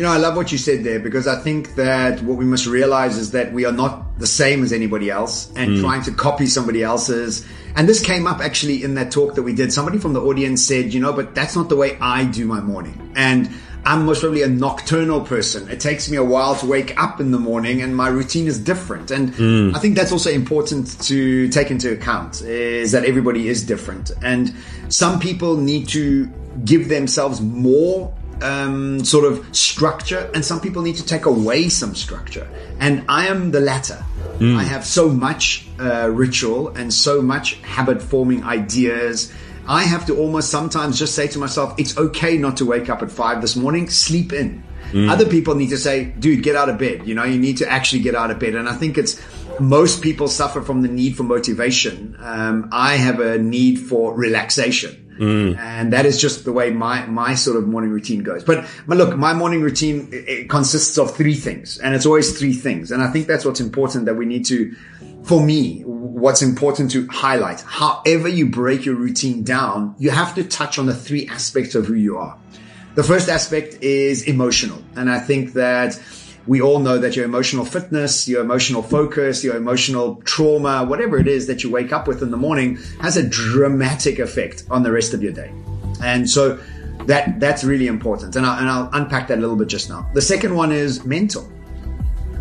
You 0.00 0.06
know, 0.06 0.12
I 0.12 0.16
love 0.16 0.34
what 0.34 0.50
you 0.50 0.56
said 0.56 0.82
there 0.82 0.98
because 0.98 1.26
I 1.26 1.38
think 1.38 1.74
that 1.74 2.22
what 2.22 2.38
we 2.38 2.46
must 2.46 2.64
realize 2.64 3.18
is 3.18 3.32
that 3.32 3.52
we 3.52 3.66
are 3.66 3.72
not 3.72 4.18
the 4.18 4.26
same 4.26 4.62
as 4.62 4.72
anybody 4.72 5.10
else 5.10 5.52
and 5.56 5.72
mm. 5.72 5.80
trying 5.82 6.00
to 6.04 6.10
copy 6.10 6.46
somebody 6.46 6.82
else's. 6.82 7.46
And 7.76 7.86
this 7.86 8.02
came 8.02 8.26
up 8.26 8.40
actually 8.40 8.82
in 8.82 8.94
that 8.94 9.12
talk 9.12 9.34
that 9.34 9.42
we 9.42 9.52
did. 9.52 9.74
Somebody 9.74 9.98
from 9.98 10.14
the 10.14 10.22
audience 10.22 10.64
said, 10.64 10.94
you 10.94 11.00
know, 11.00 11.12
but 11.12 11.34
that's 11.34 11.54
not 11.54 11.68
the 11.68 11.76
way 11.76 11.98
I 12.00 12.24
do 12.24 12.46
my 12.46 12.62
morning. 12.62 13.12
And 13.14 13.50
I'm 13.84 14.06
most 14.06 14.20
probably 14.20 14.40
a 14.40 14.48
nocturnal 14.48 15.20
person. 15.20 15.68
It 15.68 15.80
takes 15.80 16.10
me 16.10 16.16
a 16.16 16.24
while 16.24 16.54
to 16.54 16.66
wake 16.66 16.98
up 16.98 17.20
in 17.20 17.30
the 17.30 17.38
morning 17.38 17.82
and 17.82 17.94
my 17.94 18.08
routine 18.08 18.46
is 18.46 18.58
different. 18.58 19.10
And 19.10 19.34
mm. 19.34 19.76
I 19.76 19.80
think 19.80 19.96
that's 19.96 20.12
also 20.12 20.30
important 20.30 20.98
to 21.02 21.48
take 21.50 21.70
into 21.70 21.92
account 21.92 22.40
is 22.40 22.92
that 22.92 23.04
everybody 23.04 23.48
is 23.48 23.66
different. 23.66 24.12
And 24.22 24.54
some 24.88 25.20
people 25.20 25.58
need 25.58 25.88
to 25.88 26.26
give 26.64 26.88
themselves 26.88 27.42
more 27.42 28.14
um, 28.42 29.04
sort 29.04 29.30
of 29.30 29.44
structure, 29.54 30.30
and 30.34 30.44
some 30.44 30.60
people 30.60 30.82
need 30.82 30.96
to 30.96 31.04
take 31.04 31.26
away 31.26 31.68
some 31.68 31.94
structure. 31.94 32.48
And 32.78 33.04
I 33.08 33.28
am 33.28 33.50
the 33.50 33.60
latter. 33.60 34.04
Mm. 34.38 34.56
I 34.56 34.62
have 34.62 34.86
so 34.86 35.08
much 35.08 35.68
uh, 35.78 36.08
ritual 36.10 36.68
and 36.68 36.92
so 36.92 37.20
much 37.20 37.54
habit 37.62 38.02
forming 38.02 38.42
ideas. 38.44 39.32
I 39.68 39.84
have 39.84 40.06
to 40.06 40.16
almost 40.16 40.50
sometimes 40.50 40.98
just 40.98 41.14
say 41.14 41.28
to 41.28 41.38
myself, 41.38 41.74
it's 41.78 41.96
okay 41.96 42.38
not 42.38 42.56
to 42.58 42.66
wake 42.66 42.88
up 42.88 43.02
at 43.02 43.10
five 43.10 43.40
this 43.40 43.54
morning, 43.56 43.88
sleep 43.90 44.32
in. 44.32 44.64
Mm. 44.92 45.10
Other 45.10 45.26
people 45.26 45.54
need 45.54 45.70
to 45.70 45.78
say, 45.78 46.04
dude, 46.04 46.42
get 46.42 46.56
out 46.56 46.68
of 46.68 46.78
bed. 46.78 47.06
You 47.06 47.14
know, 47.14 47.24
you 47.24 47.38
need 47.38 47.58
to 47.58 47.70
actually 47.70 48.02
get 48.02 48.14
out 48.14 48.30
of 48.30 48.38
bed. 48.38 48.54
And 48.54 48.68
I 48.68 48.74
think 48.74 48.98
it's 48.98 49.20
most 49.60 50.02
people 50.02 50.26
suffer 50.26 50.62
from 50.62 50.82
the 50.82 50.88
need 50.88 51.16
for 51.16 51.22
motivation. 51.22 52.16
Um, 52.18 52.70
I 52.72 52.96
have 52.96 53.20
a 53.20 53.38
need 53.38 53.78
for 53.78 54.14
relaxation. 54.14 55.09
Mm. 55.20 55.58
And 55.58 55.92
that 55.92 56.06
is 56.06 56.18
just 56.18 56.46
the 56.46 56.52
way 56.52 56.70
my, 56.70 57.04
my 57.04 57.34
sort 57.34 57.58
of 57.58 57.68
morning 57.68 57.90
routine 57.90 58.22
goes. 58.22 58.42
But, 58.42 58.66
but 58.86 58.96
look, 58.96 59.16
my 59.18 59.34
morning 59.34 59.60
routine 59.60 60.08
it 60.10 60.48
consists 60.48 60.96
of 60.96 61.14
three 61.14 61.34
things 61.34 61.78
and 61.78 61.94
it's 61.94 62.06
always 62.06 62.38
three 62.38 62.54
things. 62.54 62.90
And 62.90 63.02
I 63.02 63.10
think 63.10 63.26
that's 63.26 63.44
what's 63.44 63.60
important 63.60 64.06
that 64.06 64.14
we 64.14 64.24
need 64.24 64.46
to, 64.46 64.74
for 65.24 65.44
me, 65.44 65.82
what's 65.82 66.40
important 66.40 66.90
to 66.92 67.06
highlight. 67.08 67.60
However 67.60 68.28
you 68.28 68.48
break 68.48 68.86
your 68.86 68.94
routine 68.94 69.42
down, 69.42 69.94
you 69.98 70.08
have 70.10 70.34
to 70.36 70.44
touch 70.44 70.78
on 70.78 70.86
the 70.86 70.94
three 70.94 71.28
aspects 71.28 71.74
of 71.74 71.84
who 71.84 71.94
you 71.94 72.16
are. 72.16 72.38
The 72.94 73.04
first 73.04 73.28
aspect 73.28 73.82
is 73.82 74.26
emotional. 74.26 74.82
And 74.96 75.10
I 75.10 75.20
think 75.20 75.52
that 75.52 76.00
we 76.50 76.60
all 76.60 76.80
know 76.80 76.98
that 76.98 77.14
your 77.14 77.24
emotional 77.24 77.64
fitness, 77.64 78.26
your 78.26 78.42
emotional 78.42 78.82
focus, 78.82 79.44
your 79.44 79.54
emotional 79.54 80.16
trauma, 80.24 80.84
whatever 80.84 81.16
it 81.16 81.28
is 81.28 81.46
that 81.46 81.62
you 81.62 81.70
wake 81.70 81.92
up 81.92 82.08
with 82.08 82.22
in 82.22 82.32
the 82.32 82.36
morning 82.36 82.76
has 83.00 83.16
a 83.16 83.22
dramatic 83.22 84.18
effect 84.18 84.64
on 84.68 84.82
the 84.82 84.90
rest 84.90 85.14
of 85.14 85.22
your 85.22 85.30
day. 85.30 85.52
And 86.02 86.28
so 86.28 86.58
that, 87.06 87.38
that's 87.38 87.62
really 87.62 87.86
important. 87.86 88.34
And, 88.34 88.44
I, 88.44 88.58
and 88.58 88.68
I'll 88.68 88.90
unpack 88.92 89.28
that 89.28 89.38
a 89.38 89.40
little 89.40 89.54
bit 89.54 89.68
just 89.68 89.88
now. 89.88 90.10
The 90.12 90.22
second 90.22 90.56
one 90.56 90.72
is 90.72 91.04
mental. 91.04 91.48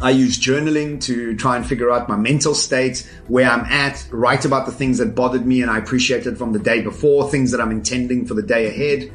I 0.02 0.10
use 0.10 0.40
journaling 0.40 1.00
to 1.02 1.36
try 1.36 1.56
and 1.56 1.64
figure 1.64 1.92
out 1.92 2.10
my 2.10 2.18
mental 2.18 2.56
state, 2.56 3.08
where 3.28 3.48
I'm 3.48 3.66
at, 3.66 4.08
write 4.10 4.44
about 4.44 4.66
the 4.66 4.72
things 4.72 4.98
that 4.98 5.14
bothered 5.14 5.46
me 5.46 5.62
and 5.62 5.70
I 5.70 5.78
appreciated 5.78 6.36
from 6.36 6.52
the 6.52 6.58
day 6.58 6.82
before, 6.82 7.30
things 7.30 7.52
that 7.52 7.62
I'm 7.62 7.70
intending 7.70 8.26
for 8.26 8.34
the 8.34 8.42
day 8.42 8.70
ahead. 8.70 9.14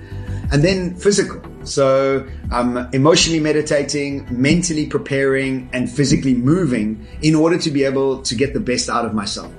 And 0.53 0.63
then 0.63 0.95
physical. 0.95 1.43
So 1.65 2.27
I'm 2.51 2.77
emotionally 2.93 3.41
meditating, 3.41 4.27
mentally 4.31 4.87
preparing, 4.87 5.69
and 5.73 5.91
physically 5.91 6.35
moving 6.35 7.07
in 7.23 7.35
order 7.35 7.59
to 7.59 7.71
be 7.71 7.85
able 7.85 8.23
to 8.23 8.35
get 8.35 8.55
the 8.55 8.61
best 8.61 8.89
out 8.89 9.05
of 9.05 9.15
myself. 9.15 9.53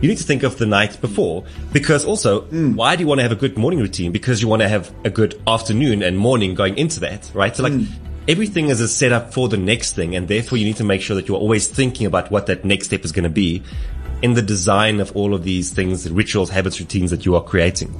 You 0.00 0.08
need 0.08 0.18
to 0.18 0.24
think 0.24 0.42
of 0.42 0.58
the 0.58 0.66
night 0.66 1.00
before 1.00 1.44
because 1.72 2.04
also, 2.04 2.42
mm. 2.46 2.74
why 2.74 2.96
do 2.96 3.02
you 3.02 3.06
want 3.06 3.20
to 3.20 3.22
have 3.22 3.30
a 3.30 3.36
good 3.36 3.56
morning 3.56 3.78
routine? 3.78 4.10
Because 4.10 4.42
you 4.42 4.48
want 4.48 4.60
to 4.62 4.68
have 4.68 4.92
a 5.04 5.10
good 5.10 5.40
afternoon 5.46 6.02
and 6.02 6.18
morning 6.18 6.56
going 6.56 6.76
into 6.76 6.98
that, 7.00 7.30
right? 7.34 7.54
So 7.54 7.62
like, 7.62 7.72
mm. 7.72 7.86
everything 8.26 8.68
is 8.68 8.80
a 8.80 8.88
setup 8.88 9.32
for 9.32 9.48
the 9.48 9.56
next 9.56 9.92
thing. 9.92 10.16
And 10.16 10.26
therefore 10.26 10.58
you 10.58 10.64
need 10.64 10.76
to 10.78 10.84
make 10.84 11.02
sure 11.02 11.14
that 11.14 11.28
you're 11.28 11.38
always 11.38 11.68
thinking 11.68 12.04
about 12.04 12.32
what 12.32 12.46
that 12.46 12.64
next 12.64 12.86
step 12.86 13.04
is 13.04 13.12
going 13.12 13.22
to 13.22 13.30
be 13.30 13.62
in 14.22 14.34
the 14.34 14.42
design 14.42 14.98
of 14.98 15.14
all 15.16 15.34
of 15.34 15.44
these 15.44 15.70
things, 15.70 16.10
rituals, 16.10 16.50
habits, 16.50 16.80
routines 16.80 17.12
that 17.12 17.24
you 17.24 17.36
are 17.36 17.42
creating. 17.44 17.94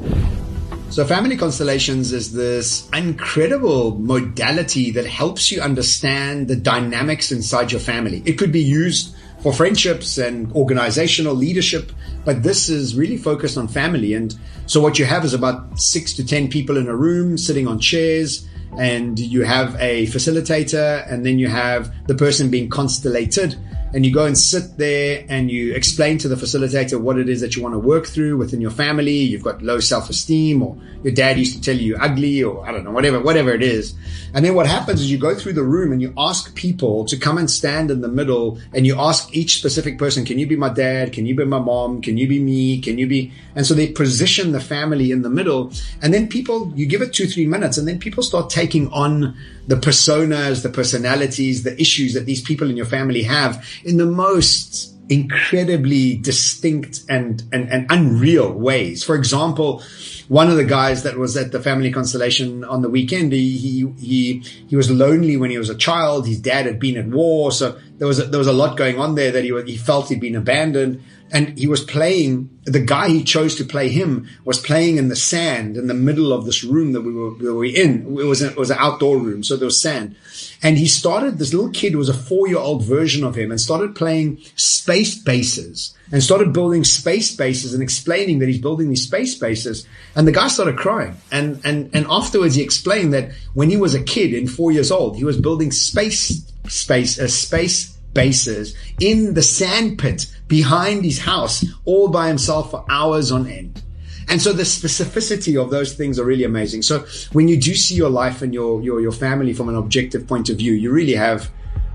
So 0.92 1.06
family 1.06 1.38
constellations 1.38 2.12
is 2.12 2.34
this 2.34 2.86
incredible 2.92 3.98
modality 3.98 4.90
that 4.90 5.06
helps 5.06 5.50
you 5.50 5.62
understand 5.62 6.48
the 6.48 6.54
dynamics 6.54 7.32
inside 7.32 7.72
your 7.72 7.80
family. 7.80 8.22
It 8.26 8.34
could 8.34 8.52
be 8.52 8.60
used 8.60 9.16
for 9.42 9.54
friendships 9.54 10.18
and 10.18 10.52
organizational 10.52 11.34
leadership, 11.34 11.92
but 12.26 12.42
this 12.42 12.68
is 12.68 12.94
really 12.94 13.16
focused 13.16 13.56
on 13.56 13.68
family. 13.68 14.12
And 14.12 14.38
so 14.66 14.82
what 14.82 14.98
you 14.98 15.06
have 15.06 15.24
is 15.24 15.32
about 15.32 15.80
six 15.80 16.12
to 16.12 16.26
10 16.26 16.48
people 16.48 16.76
in 16.76 16.86
a 16.88 16.94
room 16.94 17.38
sitting 17.38 17.66
on 17.66 17.78
chairs 17.78 18.46
and 18.78 19.18
you 19.18 19.44
have 19.44 19.74
a 19.80 20.06
facilitator 20.08 21.10
and 21.10 21.24
then 21.24 21.38
you 21.38 21.48
have 21.48 21.90
the 22.06 22.14
person 22.14 22.50
being 22.50 22.68
constellated 22.68 23.56
and 23.94 24.06
you 24.06 24.12
go 24.12 24.24
and 24.24 24.36
sit 24.36 24.78
there 24.78 25.24
and 25.28 25.50
you 25.50 25.74
explain 25.74 26.18
to 26.18 26.28
the 26.28 26.34
facilitator 26.34 27.00
what 27.00 27.18
it 27.18 27.28
is 27.28 27.40
that 27.42 27.54
you 27.54 27.62
want 27.62 27.74
to 27.74 27.78
work 27.78 28.06
through 28.06 28.36
within 28.38 28.60
your 28.60 28.70
family. 28.70 29.18
You've 29.18 29.44
got 29.44 29.62
low 29.62 29.80
self-esteem 29.80 30.62
or 30.62 30.78
your 31.02 31.12
dad 31.12 31.38
used 31.38 31.54
to 31.54 31.60
tell 31.60 31.76
you 31.76 31.96
ugly 31.96 32.42
or 32.42 32.66
I 32.66 32.72
don't 32.72 32.84
know, 32.84 32.90
whatever, 32.90 33.20
whatever 33.20 33.52
it 33.52 33.62
is. 33.62 33.94
And 34.32 34.44
then 34.44 34.54
what 34.54 34.66
happens 34.66 35.00
is 35.00 35.10
you 35.10 35.18
go 35.18 35.34
through 35.34 35.52
the 35.54 35.62
room 35.62 35.92
and 35.92 36.00
you 36.00 36.14
ask 36.16 36.54
people 36.54 37.04
to 37.06 37.16
come 37.18 37.36
and 37.36 37.50
stand 37.50 37.90
in 37.90 38.00
the 38.00 38.08
middle 38.08 38.58
and 38.72 38.86
you 38.86 38.98
ask 38.98 39.34
each 39.34 39.58
specific 39.58 39.98
person, 39.98 40.24
can 40.24 40.38
you 40.38 40.46
be 40.46 40.56
my 40.56 40.70
dad? 40.70 41.12
Can 41.12 41.26
you 41.26 41.34
be 41.34 41.44
my 41.44 41.58
mom? 41.58 42.00
Can 42.00 42.16
you 42.16 42.26
be 42.26 42.38
me? 42.38 42.80
Can 42.80 42.98
you 42.98 43.06
be? 43.06 43.32
And 43.54 43.66
so 43.66 43.74
they 43.74 43.88
position 43.88 44.52
the 44.52 44.60
family 44.60 45.10
in 45.10 45.22
the 45.22 45.30
middle 45.30 45.72
and 46.00 46.14
then 46.14 46.28
people, 46.28 46.72
you 46.74 46.86
give 46.86 47.02
it 47.02 47.12
two, 47.12 47.26
three 47.26 47.46
minutes 47.46 47.76
and 47.76 47.86
then 47.86 47.98
people 47.98 48.22
start 48.22 48.48
taking 48.48 48.90
on 48.92 49.36
the 49.66 49.76
personas, 49.76 50.62
the 50.62 50.68
personalities, 50.68 51.62
the 51.62 51.80
issues 51.80 52.14
that 52.14 52.26
these 52.26 52.42
people 52.42 52.68
in 52.68 52.76
your 52.76 52.86
family 52.86 53.22
have 53.22 53.64
in 53.84 53.96
the 53.96 54.06
most 54.06 54.92
incredibly 55.08 56.16
distinct 56.16 57.00
and, 57.08 57.42
and, 57.52 57.70
and 57.70 57.86
unreal 57.90 58.52
ways. 58.52 59.04
For 59.04 59.14
example, 59.14 59.82
one 60.28 60.48
of 60.48 60.56
the 60.56 60.64
guys 60.64 61.02
that 61.02 61.18
was 61.18 61.36
at 61.36 61.52
the 61.52 61.60
family 61.60 61.92
constellation 61.92 62.64
on 62.64 62.82
the 62.82 62.88
weekend, 62.88 63.32
he, 63.32 63.58
he, 63.58 63.92
he, 63.98 64.38
he 64.68 64.76
was 64.76 64.90
lonely 64.90 65.36
when 65.36 65.50
he 65.50 65.58
was 65.58 65.68
a 65.68 65.76
child. 65.76 66.26
His 66.26 66.40
dad 66.40 66.66
had 66.66 66.80
been 66.80 66.96
at 66.96 67.06
war. 67.06 67.52
So 67.52 67.78
there 67.98 68.08
was 68.08 68.20
a, 68.20 68.24
there 68.24 68.38
was 68.38 68.46
a 68.46 68.52
lot 68.52 68.76
going 68.76 68.98
on 68.98 69.14
there 69.14 69.32
that 69.32 69.44
he, 69.44 69.62
he 69.66 69.76
felt 69.76 70.08
he'd 70.08 70.20
been 70.20 70.36
abandoned 70.36 71.02
and 71.32 71.58
he 71.58 71.66
was 71.66 71.82
playing 71.82 72.50
the 72.64 72.78
guy 72.78 73.08
he 73.08 73.24
chose 73.24 73.56
to 73.56 73.64
play 73.64 73.88
him 73.88 74.28
was 74.44 74.60
playing 74.60 74.98
in 74.98 75.08
the 75.08 75.16
sand 75.16 75.76
in 75.76 75.86
the 75.86 75.94
middle 75.94 76.32
of 76.32 76.44
this 76.44 76.62
room 76.62 76.92
that 76.92 77.00
we 77.00 77.12
were, 77.12 77.32
we 77.34 77.50
were 77.50 77.64
in. 77.64 78.18
It 78.18 78.24
was 78.24 78.42
a, 78.42 78.50
it 78.50 78.56
was 78.56 78.70
an 78.70 78.76
outdoor 78.78 79.18
room 79.18 79.42
so 79.42 79.56
there 79.56 79.66
was 79.66 79.80
sand. 79.80 80.14
And 80.62 80.78
he 80.78 80.86
started 80.86 81.38
this 81.38 81.52
little 81.52 81.70
kid 81.70 81.96
was 81.96 82.10
a 82.10 82.14
four 82.14 82.46
year 82.46 82.58
old 82.58 82.84
version 82.84 83.24
of 83.24 83.34
him 83.34 83.50
and 83.50 83.60
started 83.60 83.96
playing 83.96 84.42
space 84.56 85.16
bases 85.16 85.96
and 86.12 86.22
started 86.22 86.52
building 86.52 86.84
space 86.84 87.34
bases 87.34 87.72
and 87.72 87.82
explaining 87.82 88.38
that 88.38 88.48
he's 88.48 88.60
building 88.60 88.90
these 88.90 89.04
space 89.04 89.34
bases. 89.34 89.86
And 90.14 90.28
the 90.28 90.32
guy 90.32 90.48
started 90.48 90.76
crying. 90.76 91.16
And 91.32 91.60
and 91.64 91.90
and 91.94 92.06
afterwards 92.10 92.56
he 92.56 92.62
explained 92.62 93.14
that 93.14 93.32
when 93.54 93.70
he 93.70 93.78
was 93.78 93.94
a 93.94 94.02
kid 94.02 94.34
in 94.34 94.46
four 94.46 94.70
years 94.70 94.92
old 94.92 95.16
he 95.16 95.24
was 95.24 95.40
building 95.40 95.72
space 95.72 96.44
space 96.68 97.18
a 97.18 97.28
space 97.28 97.96
bases 98.14 98.74
in 99.00 99.34
the 99.34 99.42
sand 99.42 99.98
pit 99.98 100.26
behind 100.48 101.04
his 101.04 101.18
house 101.18 101.64
all 101.84 102.08
by 102.08 102.28
himself 102.28 102.70
for 102.70 102.84
hours 102.88 103.32
on 103.32 103.46
end. 103.46 103.82
And 104.28 104.40
so 104.40 104.52
the 104.52 104.62
specificity 104.62 105.60
of 105.62 105.70
those 105.70 105.94
things 105.94 106.18
are 106.18 106.24
really 106.24 106.44
amazing. 106.44 106.82
So 106.82 107.04
when 107.32 107.48
you 107.48 107.60
do 107.60 107.74
see 107.74 107.94
your 107.94 108.10
life 108.10 108.40
and 108.42 108.54
your, 108.54 108.80
your, 108.82 109.00
your 109.00 109.12
family 109.12 109.52
from 109.52 109.68
an 109.68 109.74
objective 109.74 110.26
point 110.26 110.48
of 110.48 110.56
view, 110.56 110.72
you 110.72 110.90
really 110.90 111.14
have 111.14 111.50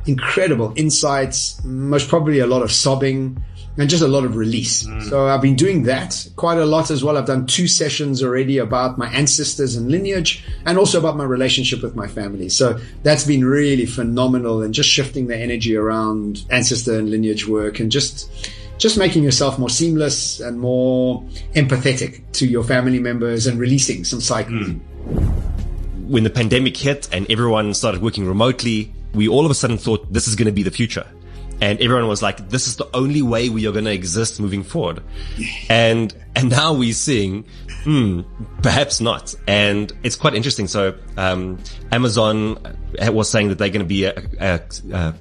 incredible 0.06 0.74
insights, 0.76 1.64
most 1.64 2.10
probably 2.10 2.40
a 2.40 2.48
lot 2.48 2.62
of 2.62 2.72
sobbing, 2.72 3.44
and 3.78 3.90
just 3.90 4.04
a 4.04 4.08
lot 4.08 4.26
of 4.26 4.36
release. 4.36 4.86
Mm. 4.86 5.10
So 5.10 5.28
I've 5.28 5.42
been 5.42 5.56
doing 5.56 5.84
that 5.84 6.28
quite 6.36 6.58
a 6.58 6.66
lot 6.66 6.90
as 6.90 7.04
well. 7.04 7.18
I've 7.18 7.26
done 7.26 7.46
two 7.46 7.68
sessions 7.68 8.24
already 8.24 8.58
about 8.58 8.98
my 8.98 9.08
ancestors 9.10 9.76
and 9.76 9.90
lineage 9.90 10.44
and 10.66 10.78
also 10.78 11.00
about 11.00 11.16
my 11.16 11.24
relationship 11.24 11.84
with 11.84 11.96
my 11.96 12.08
family. 12.08 12.50
So 12.50 12.80
that's 13.04 13.26
been 13.26 13.46
really 13.46 13.86
phenomenal 13.86 14.62
and 14.62 14.74
just 14.74 14.90
shifting 14.90 15.28
the 15.28 15.38
energy 15.38 15.76
around 15.76 16.44
ancestor 16.50 16.98
and 16.98 17.10
lineage 17.10 17.48
work 17.48 17.80
and 17.80 17.92
just 17.92 18.52
just 18.78 18.98
making 18.98 19.24
yourself 19.24 19.58
more 19.58 19.70
seamless 19.70 20.40
and 20.40 20.60
more 20.60 21.24
empathetic 21.56 22.22
to 22.32 22.46
your 22.46 22.64
family 22.64 23.00
members 23.00 23.48
and 23.48 23.60
releasing 23.60 24.04
some 24.04 24.22
cycles. 24.22 24.68
Mm. 24.68 24.80
When 26.08 26.24
the 26.24 26.30
pandemic 26.30 26.78
hit 26.78 27.10
and 27.12 27.30
everyone 27.30 27.74
started 27.74 28.02
working 28.02 28.28
remotely, 28.28 28.94
we 29.14 29.28
all 29.28 29.46
of 29.46 29.52
a 29.52 29.56
sudden 29.56 29.78
thought 29.78 30.14
this 30.14 30.28
is 30.28 30.36
going 30.36 30.46
to 30.46 30.52
be 30.52 30.64
the 30.64 30.72
future. 30.72 31.06
And 31.60 31.82
everyone 31.82 32.08
was 32.08 32.22
like, 32.22 32.50
this 32.50 32.68
is 32.68 32.76
the 32.76 32.88
only 32.94 33.22
way 33.22 33.50
we 33.50 33.68
are 33.68 33.72
going 33.72 33.86
to 33.86 33.94
exist 33.94 34.40
moving 34.40 34.64
forward. 34.64 35.02
And, 35.70 36.14
and 36.36 36.52
now 36.52 36.74
we're 36.74 36.94
seeing, 36.94 37.46
hmm, 37.84 38.22
perhaps 38.62 39.02
not. 39.02 39.34
And 39.48 39.92
it's 40.04 40.16
quite 40.16 40.36
interesting. 40.36 40.68
So, 40.68 40.96
um, 41.18 41.58
Amazon 41.92 42.60
was 43.10 43.30
saying 43.30 43.50
that 43.50 43.58
they're 43.58 43.70
going 43.70 43.86
to 43.86 43.88
be 43.88 44.06
a, 44.06 44.14
a, 44.40 44.62
a 44.94 45.16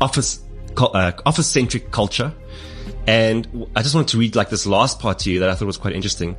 office, 0.00 0.44
uh, 0.76 1.12
office 1.26 1.48
centric 1.48 1.90
culture. 1.90 2.32
And 3.06 3.66
I 3.74 3.82
just 3.82 3.94
wanted 3.94 4.08
to 4.08 4.18
read 4.18 4.36
like 4.36 4.50
this 4.50 4.66
last 4.66 5.00
part 5.00 5.18
to 5.20 5.30
you 5.32 5.40
that 5.40 5.50
I 5.50 5.54
thought 5.54 5.66
was 5.66 5.78
quite 5.78 5.94
interesting. 5.94 6.36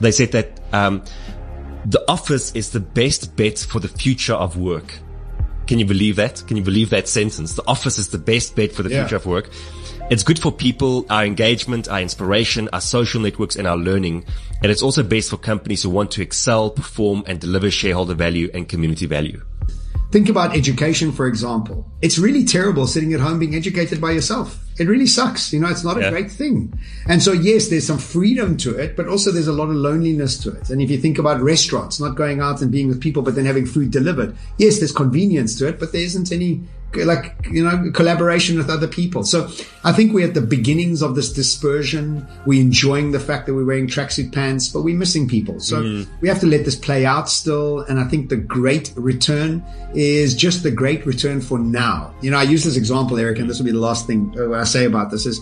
They 0.00 0.10
said 0.10 0.32
that, 0.32 0.60
um, 0.72 1.04
the 1.84 2.02
office 2.08 2.52
is 2.54 2.70
the 2.70 2.80
best 2.80 3.36
bet 3.36 3.58
for 3.58 3.80
the 3.80 3.88
future 3.88 4.34
of 4.34 4.56
work. 4.56 4.98
Can 5.66 5.78
you 5.78 5.84
believe 5.84 6.16
that? 6.16 6.42
Can 6.46 6.56
you 6.56 6.62
believe 6.62 6.90
that 6.90 7.08
sentence? 7.08 7.54
The 7.54 7.66
office 7.66 7.98
is 7.98 8.08
the 8.08 8.18
best 8.18 8.56
bet 8.56 8.72
for 8.72 8.82
the 8.82 8.90
yeah. 8.90 9.02
future 9.02 9.16
of 9.16 9.26
work. 9.26 9.50
It's 10.10 10.24
good 10.24 10.38
for 10.38 10.52
people, 10.52 11.06
our 11.08 11.24
engagement, 11.24 11.88
our 11.88 12.00
inspiration, 12.00 12.68
our 12.72 12.80
social 12.80 13.20
networks, 13.20 13.56
and 13.56 13.66
our 13.66 13.76
learning. 13.76 14.24
And 14.62 14.70
it's 14.70 14.82
also 14.82 15.02
best 15.02 15.30
for 15.30 15.36
companies 15.36 15.82
who 15.82 15.90
want 15.90 16.10
to 16.12 16.22
excel, 16.22 16.70
perform, 16.70 17.24
and 17.26 17.40
deliver 17.40 17.70
shareholder 17.70 18.14
value 18.14 18.50
and 18.52 18.68
community 18.68 19.06
value. 19.06 19.42
Think 20.12 20.28
about 20.28 20.54
education, 20.54 21.10
for 21.10 21.26
example. 21.26 21.86
It's 22.02 22.18
really 22.18 22.44
terrible 22.44 22.86
sitting 22.86 23.14
at 23.14 23.20
home 23.20 23.38
being 23.38 23.54
educated 23.54 23.98
by 23.98 24.10
yourself. 24.10 24.62
It 24.78 24.86
really 24.86 25.06
sucks. 25.06 25.54
You 25.54 25.60
know, 25.60 25.68
it's 25.68 25.84
not 25.84 25.96
a 25.96 26.02
yeah. 26.02 26.10
great 26.10 26.30
thing. 26.30 26.78
And 27.08 27.22
so, 27.22 27.32
yes, 27.32 27.68
there's 27.68 27.86
some 27.86 27.96
freedom 27.96 28.58
to 28.58 28.78
it, 28.78 28.94
but 28.94 29.08
also 29.08 29.32
there's 29.32 29.48
a 29.48 29.54
lot 29.54 29.70
of 29.70 29.76
loneliness 29.76 30.36
to 30.42 30.50
it. 30.54 30.68
And 30.68 30.82
if 30.82 30.90
you 30.90 30.98
think 30.98 31.18
about 31.18 31.40
restaurants, 31.40 31.98
not 31.98 32.14
going 32.14 32.40
out 32.40 32.60
and 32.60 32.70
being 32.70 32.88
with 32.88 33.00
people, 33.00 33.22
but 33.22 33.36
then 33.36 33.46
having 33.46 33.64
food 33.64 33.90
delivered, 33.90 34.36
yes, 34.58 34.80
there's 34.80 34.92
convenience 34.92 35.58
to 35.60 35.68
it, 35.68 35.80
but 35.80 35.92
there 35.92 36.02
isn't 36.02 36.30
any 36.30 36.60
like 36.96 37.34
you 37.50 37.64
know 37.64 37.90
collaboration 37.92 38.56
with 38.56 38.70
other 38.70 38.88
people. 38.88 39.24
So 39.24 39.48
I 39.84 39.92
think 39.92 40.12
we're 40.12 40.28
at 40.28 40.34
the 40.34 40.42
beginnings 40.42 41.02
of 41.02 41.14
this 41.14 41.32
dispersion. 41.32 42.26
We're 42.46 42.60
enjoying 42.60 43.12
the 43.12 43.20
fact 43.20 43.46
that 43.46 43.54
we're 43.54 43.64
wearing 43.64 43.86
tracksuit 43.86 44.32
pants, 44.32 44.68
but 44.68 44.82
we're 44.82 44.96
missing 44.96 45.28
people. 45.28 45.60
So 45.60 45.82
mm. 45.82 46.06
we 46.20 46.28
have 46.28 46.40
to 46.40 46.46
let 46.46 46.64
this 46.64 46.76
play 46.76 47.04
out 47.04 47.28
still. 47.28 47.80
And 47.80 47.98
I 47.98 48.04
think 48.04 48.28
the 48.28 48.36
great 48.36 48.92
return 48.96 49.64
is 49.94 50.34
just 50.34 50.62
the 50.62 50.70
great 50.70 51.06
return 51.06 51.40
for 51.40 51.58
now. 51.58 52.14
You 52.20 52.30
know, 52.30 52.38
I 52.38 52.44
use 52.44 52.64
this 52.64 52.76
example, 52.76 53.18
Erik, 53.18 53.38
and 53.38 53.48
this 53.48 53.58
will 53.58 53.66
be 53.66 53.72
the 53.72 53.78
last 53.78 54.06
thing 54.06 54.34
uh, 54.36 54.52
I 54.52 54.64
say 54.64 54.84
about 54.84 55.10
this 55.10 55.26
is 55.26 55.40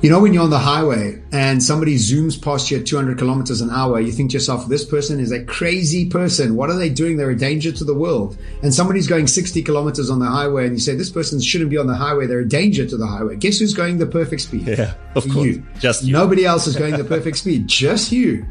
you 0.00 0.10
know, 0.10 0.20
when 0.20 0.32
you're 0.32 0.44
on 0.44 0.50
the 0.50 0.58
highway 0.58 1.20
and 1.32 1.60
somebody 1.60 1.96
zooms 1.96 2.40
past 2.40 2.70
you 2.70 2.78
at 2.78 2.86
200 2.86 3.18
kilometers 3.18 3.60
an 3.60 3.70
hour, 3.70 3.98
you 4.00 4.12
think 4.12 4.30
to 4.30 4.34
yourself, 4.34 4.68
this 4.68 4.84
person 4.84 5.18
is 5.18 5.32
a 5.32 5.42
crazy 5.44 6.08
person. 6.08 6.54
What 6.54 6.70
are 6.70 6.76
they 6.78 6.88
doing? 6.88 7.16
They're 7.16 7.30
a 7.30 7.36
danger 7.36 7.72
to 7.72 7.84
the 7.84 7.94
world. 7.94 8.38
And 8.62 8.72
somebody's 8.72 9.08
going 9.08 9.26
60 9.26 9.60
kilometers 9.62 10.08
on 10.08 10.20
the 10.20 10.26
highway 10.26 10.66
and 10.66 10.74
you 10.74 10.80
say, 10.80 10.94
this 10.94 11.10
person 11.10 11.40
shouldn't 11.40 11.70
be 11.70 11.78
on 11.78 11.88
the 11.88 11.96
highway. 11.96 12.26
They're 12.26 12.40
a 12.40 12.48
danger 12.48 12.86
to 12.86 12.96
the 12.96 13.06
highway. 13.06 13.36
Guess 13.36 13.58
who's 13.58 13.74
going 13.74 13.98
the 13.98 14.06
perfect 14.06 14.42
speed? 14.42 14.68
Yeah, 14.68 14.94
of 15.16 15.28
course. 15.28 15.46
You. 15.46 15.66
Just 15.80 16.04
you. 16.04 16.12
Nobody 16.12 16.44
else 16.44 16.68
is 16.68 16.76
going 16.76 16.96
the 16.96 17.04
perfect 17.04 17.38
speed. 17.38 17.66
Just 17.66 18.12
you. 18.12 18.46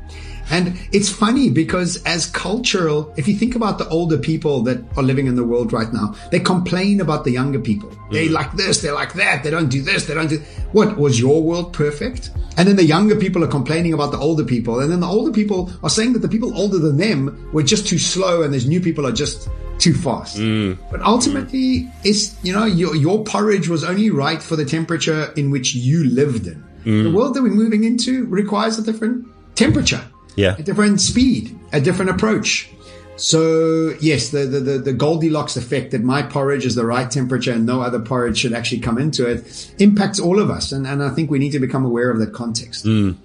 And 0.49 0.79
it's 0.91 1.09
funny 1.09 1.49
because 1.49 2.01
as 2.03 2.25
cultural, 2.25 3.13
if 3.17 3.27
you 3.27 3.35
think 3.35 3.55
about 3.55 3.77
the 3.77 3.87
older 3.89 4.17
people 4.17 4.61
that 4.63 4.83
are 4.97 5.03
living 5.03 5.27
in 5.27 5.35
the 5.35 5.43
world 5.43 5.73
right 5.73 5.91
now, 5.91 6.15
they 6.31 6.39
complain 6.39 7.01
about 7.01 7.25
the 7.25 7.31
younger 7.31 7.59
people. 7.59 7.89
Mm. 7.89 8.11
They 8.11 8.29
like 8.29 8.53
this, 8.53 8.81
they 8.81 8.91
like 8.91 9.13
that, 9.13 9.43
they 9.43 9.49
don't 9.49 9.69
do 9.69 9.81
this, 9.81 10.05
they 10.05 10.13
don't 10.13 10.29
do 10.29 10.39
what 10.71 10.97
was 10.97 11.19
your 11.19 11.41
world 11.41 11.73
perfect? 11.73 12.31
And 12.57 12.67
then 12.67 12.75
the 12.75 12.83
younger 12.85 13.15
people 13.15 13.43
are 13.43 13.47
complaining 13.47 13.93
about 13.93 14.11
the 14.11 14.17
older 14.17 14.43
people. 14.43 14.79
And 14.79 14.91
then 14.91 15.01
the 15.01 15.07
older 15.07 15.31
people 15.31 15.71
are 15.83 15.89
saying 15.89 16.13
that 16.13 16.19
the 16.19 16.29
people 16.29 16.57
older 16.57 16.79
than 16.79 16.97
them 16.97 17.49
were 17.51 17.63
just 17.63 17.87
too 17.87 17.99
slow 17.99 18.41
and 18.41 18.53
these 18.53 18.67
new 18.67 18.81
people 18.81 19.05
are 19.05 19.11
just 19.11 19.49
too 19.79 19.93
fast. 19.93 20.37
Mm. 20.37 20.77
But 20.89 21.01
ultimately, 21.01 21.81
mm. 21.81 21.91
it's, 22.03 22.43
you 22.43 22.53
know, 22.53 22.65
your, 22.65 22.95
your 22.95 23.23
porridge 23.23 23.67
was 23.67 23.83
only 23.83 24.09
right 24.09 24.41
for 24.41 24.55
the 24.55 24.65
temperature 24.65 25.31
in 25.35 25.51
which 25.51 25.75
you 25.75 26.05
lived 26.05 26.47
in. 26.47 26.63
Mm. 26.83 27.03
The 27.03 27.11
world 27.11 27.35
that 27.35 27.43
we're 27.43 27.49
moving 27.49 27.83
into 27.83 28.25
requires 28.25 28.79
a 28.79 28.81
different 28.81 29.27
temperature 29.55 30.01
yeah. 30.37 30.55
a 30.57 30.63
different 30.63 31.01
speed, 31.01 31.59
a 31.73 31.81
different 31.81 32.11
approach. 32.11 32.69
So 33.17 33.95
yes, 33.99 34.29
the, 34.29 34.45
the, 34.45 34.59
the, 34.59 34.77
the, 34.77 34.93
Goldilocks 34.93 35.57
effect 35.57 35.89
that 35.91 36.03
my 36.03 36.21
porridge 36.21 36.65
is 36.65 36.75
the 36.75 36.85
right 36.85 37.09
temperature 37.09 37.51
and 37.51 37.65
no 37.65 37.81
other 37.81 37.99
porridge 37.99 38.37
should 38.37 38.53
actually 38.53 38.81
come 38.81 38.99
into 38.99 39.27
it 39.27 39.73
impacts 39.79 40.19
all 40.19 40.39
of 40.39 40.51
us. 40.51 40.71
And, 40.71 40.85
and 40.85 41.03
I 41.03 41.09
think 41.09 41.31
we 41.31 41.39
need 41.39 41.51
to 41.51 41.59
become 41.59 41.83
aware 41.83 42.11
of 42.11 42.19
that 42.19 42.31
context. 42.33 42.85
Mm. 42.85 43.17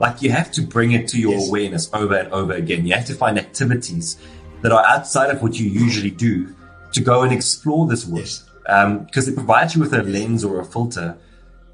Like 0.00 0.22
you 0.22 0.30
have 0.30 0.50
to 0.52 0.62
bring 0.62 0.92
it 0.92 1.08
to 1.08 1.20
your 1.20 1.32
yes. 1.32 1.48
awareness 1.48 1.90
over 1.92 2.16
and 2.16 2.32
over 2.32 2.54
again. 2.54 2.86
You 2.86 2.94
have 2.94 3.04
to 3.06 3.14
find 3.14 3.38
activities 3.38 4.18
that 4.62 4.72
are 4.72 4.84
outside 4.86 5.30
of 5.30 5.42
what 5.42 5.58
you 5.58 5.68
usually 5.68 6.10
do 6.10 6.54
to 6.92 7.02
go 7.02 7.22
and 7.22 7.32
explore 7.32 7.86
this 7.86 8.06
world. 8.06 8.24
Yes. 8.24 8.44
Um, 8.66 9.04
because 9.04 9.28
it 9.28 9.34
provides 9.34 9.74
you 9.74 9.82
with 9.82 9.92
a 9.92 10.02
lens 10.02 10.42
or 10.42 10.58
a 10.58 10.64
filter 10.64 11.18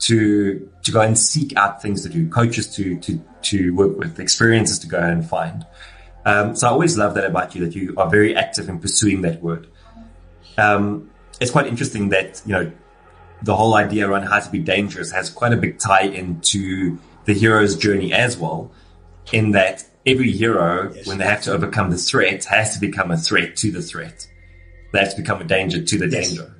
to 0.01 0.71
to 0.83 0.93
go 0.93 1.01
and 1.01 1.19
seek 1.19 1.57
out 1.57 1.83
things 1.83 2.03
to 2.03 2.09
do, 2.09 2.29
coaches 2.29 2.75
to 2.77 2.99
to 3.01 3.21
to 3.43 3.75
work 3.75 3.97
with, 3.99 4.19
experiences 4.19 4.79
to 4.81 4.87
go 4.87 4.99
and 4.99 5.29
find. 5.29 5.67
Um, 6.25 6.55
so 6.55 6.69
I 6.69 6.71
always 6.71 6.97
love 6.97 7.15
that 7.15 7.25
about 7.25 7.55
you 7.55 7.65
that 7.65 7.75
you 7.75 7.95
are 7.97 8.09
very 8.09 8.37
active 8.37 8.69
in 8.69 8.79
pursuing 8.79 9.23
that 9.23 9.43
word. 9.43 9.67
Um, 10.57 11.11
it's 11.41 11.51
quite 11.51 11.67
interesting 11.67 12.11
that 12.11 12.43
you 12.47 12.53
know 12.53 12.73
the 13.43 13.57
whole 13.57 13.75
idea 13.75 14.09
around 14.09 14.25
how 14.25 14.39
to 14.39 14.51
be 14.51 14.61
dangerous 14.61 15.11
has 15.11 15.31
quite 15.31 15.53
a 15.53 15.57
big 15.57 15.79
tie 15.79 16.05
into 16.05 16.99
the 17.25 17.35
hero's 17.35 17.77
journey 17.77 18.13
as 18.13 18.37
well, 18.37 18.73
in 19.33 19.53
that 19.53 19.85
every 20.07 20.31
hero, 20.31 20.93
yes. 20.93 21.07
when 21.07 21.19
they 21.19 21.25
have 21.25 21.43
to 21.43 21.53
overcome 21.53 21.91
the 21.91 21.97
threat, 21.97 22.45
has 22.45 22.75
to 22.75 22.81
become 22.81 23.11
a 23.11 23.17
threat 23.17 23.57
to 23.57 23.71
the 23.71 23.83
threat. 23.83 24.27
They 24.93 24.99
have 24.99 25.15
to 25.15 25.21
become 25.21 25.41
a 25.41 25.45
danger 25.45 25.83
to 25.83 25.99
the 25.99 26.09
yes. 26.09 26.29
danger. 26.29 26.55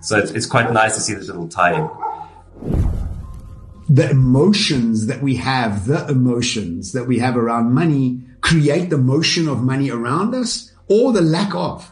So 0.00 0.18
it's, 0.18 0.30
it's 0.30 0.46
quite 0.46 0.72
nice 0.72 0.94
to 0.94 1.00
see 1.00 1.14
this 1.14 1.26
little 1.26 1.48
tie 1.48 1.74
in 1.74 1.88
the 3.88 4.10
emotions 4.10 5.06
that 5.06 5.22
we 5.22 5.36
have, 5.36 5.86
the 5.86 6.06
emotions 6.08 6.92
that 6.92 7.04
we 7.04 7.18
have 7.18 7.36
around 7.36 7.72
money 7.72 8.20
create 8.40 8.90
the 8.90 8.98
motion 8.98 9.48
of 9.48 9.62
money 9.62 9.90
around 9.90 10.34
us 10.34 10.72
or 10.88 11.12
the 11.12 11.22
lack 11.22 11.54
of. 11.54 11.90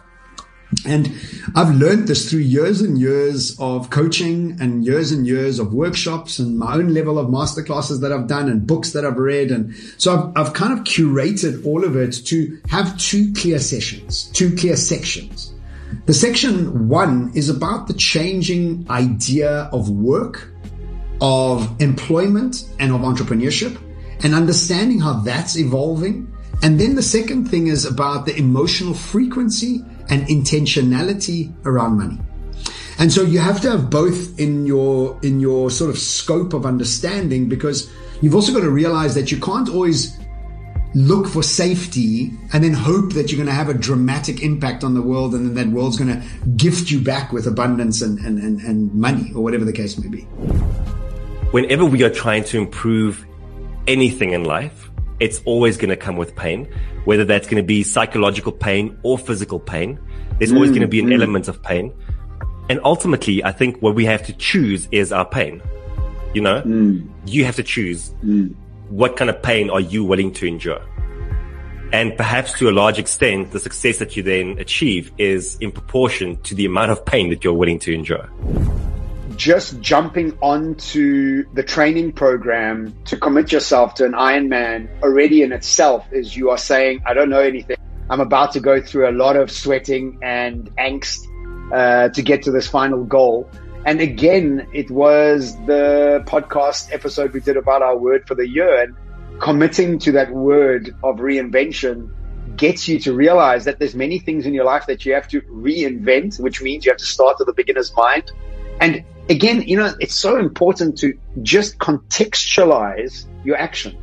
And 0.85 1.13
I've 1.55 1.75
learned 1.75 2.09
this 2.09 2.29
through 2.29 2.41
years 2.41 2.81
and 2.81 2.99
years 2.99 3.59
of 3.61 3.89
coaching 3.91 4.59
and 4.61 4.85
years 4.85 5.13
and 5.13 5.27
years 5.27 5.59
of 5.59 5.73
workshops 5.73 6.39
and 6.39 6.59
my 6.59 6.75
own 6.75 6.93
level 6.93 7.19
of 7.19 7.29
masterclasses 7.29 8.01
that 8.01 8.13
I've 8.13 8.27
done 8.27 8.49
and 8.51 8.67
books 8.67 8.93
that 8.93 9.05
I've 9.05 9.17
read. 9.17 9.51
And 9.51 9.75
so 9.97 10.33
I've, 10.37 10.47
I've 10.47 10.53
kind 10.55 10.77
of 10.77 10.85
curated 10.85 11.65
all 11.65 11.85
of 11.85 11.97
it 11.97 12.13
to 12.27 12.61
have 12.69 12.99
two 12.99 13.33
clear 13.33 13.59
sessions, 13.59 14.25
two 14.35 14.55
clear 14.57 14.77
sections. 14.77 15.53
The 16.07 16.15
section 16.15 16.89
one 16.89 17.33
is 17.35 17.49
about 17.49 17.87
the 17.87 17.95
changing 17.95 18.87
idea 18.91 19.69
of 19.73 19.89
work 19.89 20.53
of 21.21 21.81
employment 21.81 22.69
and 22.79 22.93
of 22.93 23.01
entrepreneurship 23.01 23.81
and 24.23 24.35
understanding 24.35 25.01
how 25.01 25.15
that's 25.15 25.57
evolving. 25.57 26.33
And 26.63 26.81
then 26.81 26.95
the 26.95 27.03
second 27.03 27.47
thing 27.47 27.67
is 27.67 27.85
about 27.85 28.27
the 28.27 28.37
emotional 28.37 28.95
frequency 28.95 29.83
and 30.09 30.27
intentionality 30.27 31.53
around 31.67 31.99
money. 31.99 32.19
And 32.99 33.13
so 33.13 33.23
you 33.23 33.39
have 33.41 33.61
to 33.63 33.71
have 33.71 33.91
both 33.91 34.39
in 34.39 34.67
your, 34.67 35.19
in 35.23 35.39
your 35.39 35.71
sort 35.71 35.91
of 35.91 35.99
scope 35.99 36.55
of 36.55 36.65
understanding 36.65 37.49
because 37.49 37.91
you've 38.23 38.35
also 38.35 38.55
got 38.55 38.61
to 38.61 38.71
realize 38.71 39.15
that 39.15 39.31
you 39.31 39.39
can't 39.39 39.69
always 39.69 40.19
look 40.95 41.27
for 41.27 41.43
safety 41.43 42.31
and 42.55 42.65
then 42.65 42.73
hope 42.73 43.13
that 43.13 43.31
you're 43.31 43.37
going 43.37 43.47
to 43.47 43.53
have 43.53 43.69
a 43.69 43.75
dramatic 43.75 44.43
impact 44.43 44.83
on 44.83 44.95
the 44.95 45.03
world 45.03 45.35
and 45.35 45.47
then 45.55 45.55
that 45.71 45.77
world's 45.77 45.99
going 45.99 46.09
to 46.09 46.49
gift 46.57 46.91
you 46.91 46.99
back 46.99 47.33
with 47.33 47.47
abundance 47.47 48.01
and, 48.01 48.19
and, 48.21 48.39
and, 48.39 48.61
and 48.63 48.95
money 48.95 49.31
or 49.35 49.43
whatever 49.43 49.67
the 49.67 49.75
case 49.75 49.99
may 49.99 50.09
be 50.09 50.27
whenever 51.53 51.85
we 51.85 52.03
are 52.03 52.11
trying 52.11 52.45
to 52.45 52.59
improve 52.59 53.25
anything 53.87 54.33
in 54.33 54.45
life, 54.45 54.91
it's 55.21 55.41
always 55.45 55.77
going 55.77 55.91
to 55.91 55.97
come 55.97 56.17
with 56.17 56.35
pain, 56.37 56.69
whether 57.05 57.25
that's 57.25 57.47
going 57.47 57.63
to 57.63 57.67
be 57.67 57.83
psychological 57.83 58.53
pain 58.53 58.99
or 59.03 59.17
physical 59.17 59.61
pain. 59.61 59.99
There's 60.39 60.53
mm, 60.53 60.57
always 60.57 60.71
going 60.71 60.83
to 60.83 60.89
be 60.89 61.01
an 61.01 61.07
mm. 61.07 61.15
element 61.15 61.49
of 61.49 61.63
pain. 61.63 61.93
And 62.69 62.81
ultimately, 62.85 63.45
I 63.45 63.53
think 63.53 63.81
what 63.81 63.95
we 63.95 64.05
have 64.07 64.25
to 64.25 64.33
choose 64.33 64.89
is 64.91 65.13
our 65.13 65.25
pain. 65.25 65.63
You 66.35 66.43
know, 66.43 66.63
mm. 66.63 67.09
you 67.25 67.45
have 67.45 67.57
to 67.57 67.63
choose 67.63 68.11
mm. 68.23 68.55
what 68.89 69.17
kind 69.17 69.31
of 69.31 69.41
pain 69.43 69.71
are 69.71 69.81
you 69.81 70.05
willing 70.05 70.33
to 70.35 70.47
endure? 70.47 70.83
And 71.93 72.17
perhaps 72.17 72.53
to 72.59 72.69
a 72.69 72.73
large 72.73 72.99
extent, 72.99 73.53
the 73.53 73.61
success 73.61 73.99
that 73.99 74.17
you 74.17 74.23
then 74.25 74.59
achieve 74.59 75.13
is 75.17 75.57
in 75.61 75.71
proportion 75.71 76.37
to 76.43 76.55
the 76.55 76.67
amount 76.67 76.91
of 76.91 77.07
pain 77.07 77.31
that 77.31 77.45
you're 77.45 77.55
willing 77.55 77.79
to 77.79 77.95
endure 77.95 78.29
just 79.37 79.81
jumping 79.81 80.37
onto 80.41 81.45
the 81.55 81.63
training 81.63 82.13
program 82.13 82.95
to 83.05 83.17
commit 83.17 83.53
yourself 83.53 83.95
to 83.95 84.05
an 84.05 84.13
Ironman 84.13 84.89
already 85.03 85.43
in 85.43 85.53
itself 85.53 86.07
is 86.13 86.37
you 86.37 86.51
are 86.51 86.59
saying, 86.59 87.03
I 87.07 87.15
don't 87.15 87.29
know 87.29 87.41
anything. 87.41 87.77
I'm 88.09 88.21
about 88.21 88.53
to 88.53 88.61
go 88.61 88.81
through 88.81 89.09
a 89.09 89.13
lot 89.13 89.37
of 89.37 89.51
sweating 89.51 90.19
and 90.23 90.71
angst 90.77 91.27
uh, 91.73 92.09
to 92.11 92.23
get 92.23 92.43
to 92.45 92.51
this 92.51 92.69
final 92.69 93.05
goal. 93.05 93.51
And 93.85 94.01
again, 94.01 94.67
it 94.73 94.91
was 94.91 95.57
the 95.67 96.25
podcast 96.27 96.93
episode 96.93 97.33
we 97.33 97.41
did 97.41 97.57
about 97.57 97.83
our 97.83 97.97
word 97.97 98.27
for 98.27 98.35
the 98.35 98.49
year 98.49 98.83
and 98.83 98.97
committing 99.41 99.99
to 100.01 100.13
that 100.13 100.31
word 100.31 100.95
of 101.05 101.17
reinvention 101.17 102.11
gets 102.57 102.89
you 102.89 102.99
to 103.01 103.13
realize 103.13 103.65
that 103.65 103.79
there's 103.79 103.95
many 103.95 104.19
things 104.19 104.47
in 104.47 104.55
your 104.55 104.65
life 104.65 104.87
that 104.87 105.05
you 105.05 105.13
have 105.13 105.29
to 105.29 105.41
reinvent, 105.43 106.41
which 106.41 106.63
means 106.63 106.85
you 106.85 106.91
have 106.91 106.99
to 106.99 107.05
start 107.05 107.37
with 107.39 107.49
a 107.49 107.53
beginner's 107.53 107.95
mind. 107.95 108.31
And 108.81 109.05
again, 109.29 109.63
you 109.63 109.77
know, 109.77 109.95
it's 110.01 110.15
so 110.15 110.39
important 110.39 110.99
to 110.99 111.19
just 111.43 111.79
contextualize 111.79 113.27
your 113.45 113.57
actions. 113.57 113.97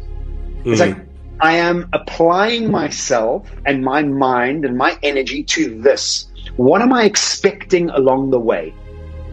It's 0.66 0.82
mm. 0.82 0.96
like, 0.96 1.06
I 1.40 1.54
am 1.54 1.90
applying 1.94 2.72
myself 2.72 3.50
and 3.66 3.84
my 3.84 4.04
mind 4.04 4.66
and 4.66 4.78
my 4.78 4.98
energy 5.04 5.44
to 5.44 5.82
this. 5.82 6.28
What 6.58 6.82
am 6.82 6.94
I 6.94 7.04
expecting 7.04 7.90
along 7.90 8.32
the 8.32 8.40
way? 8.40 8.74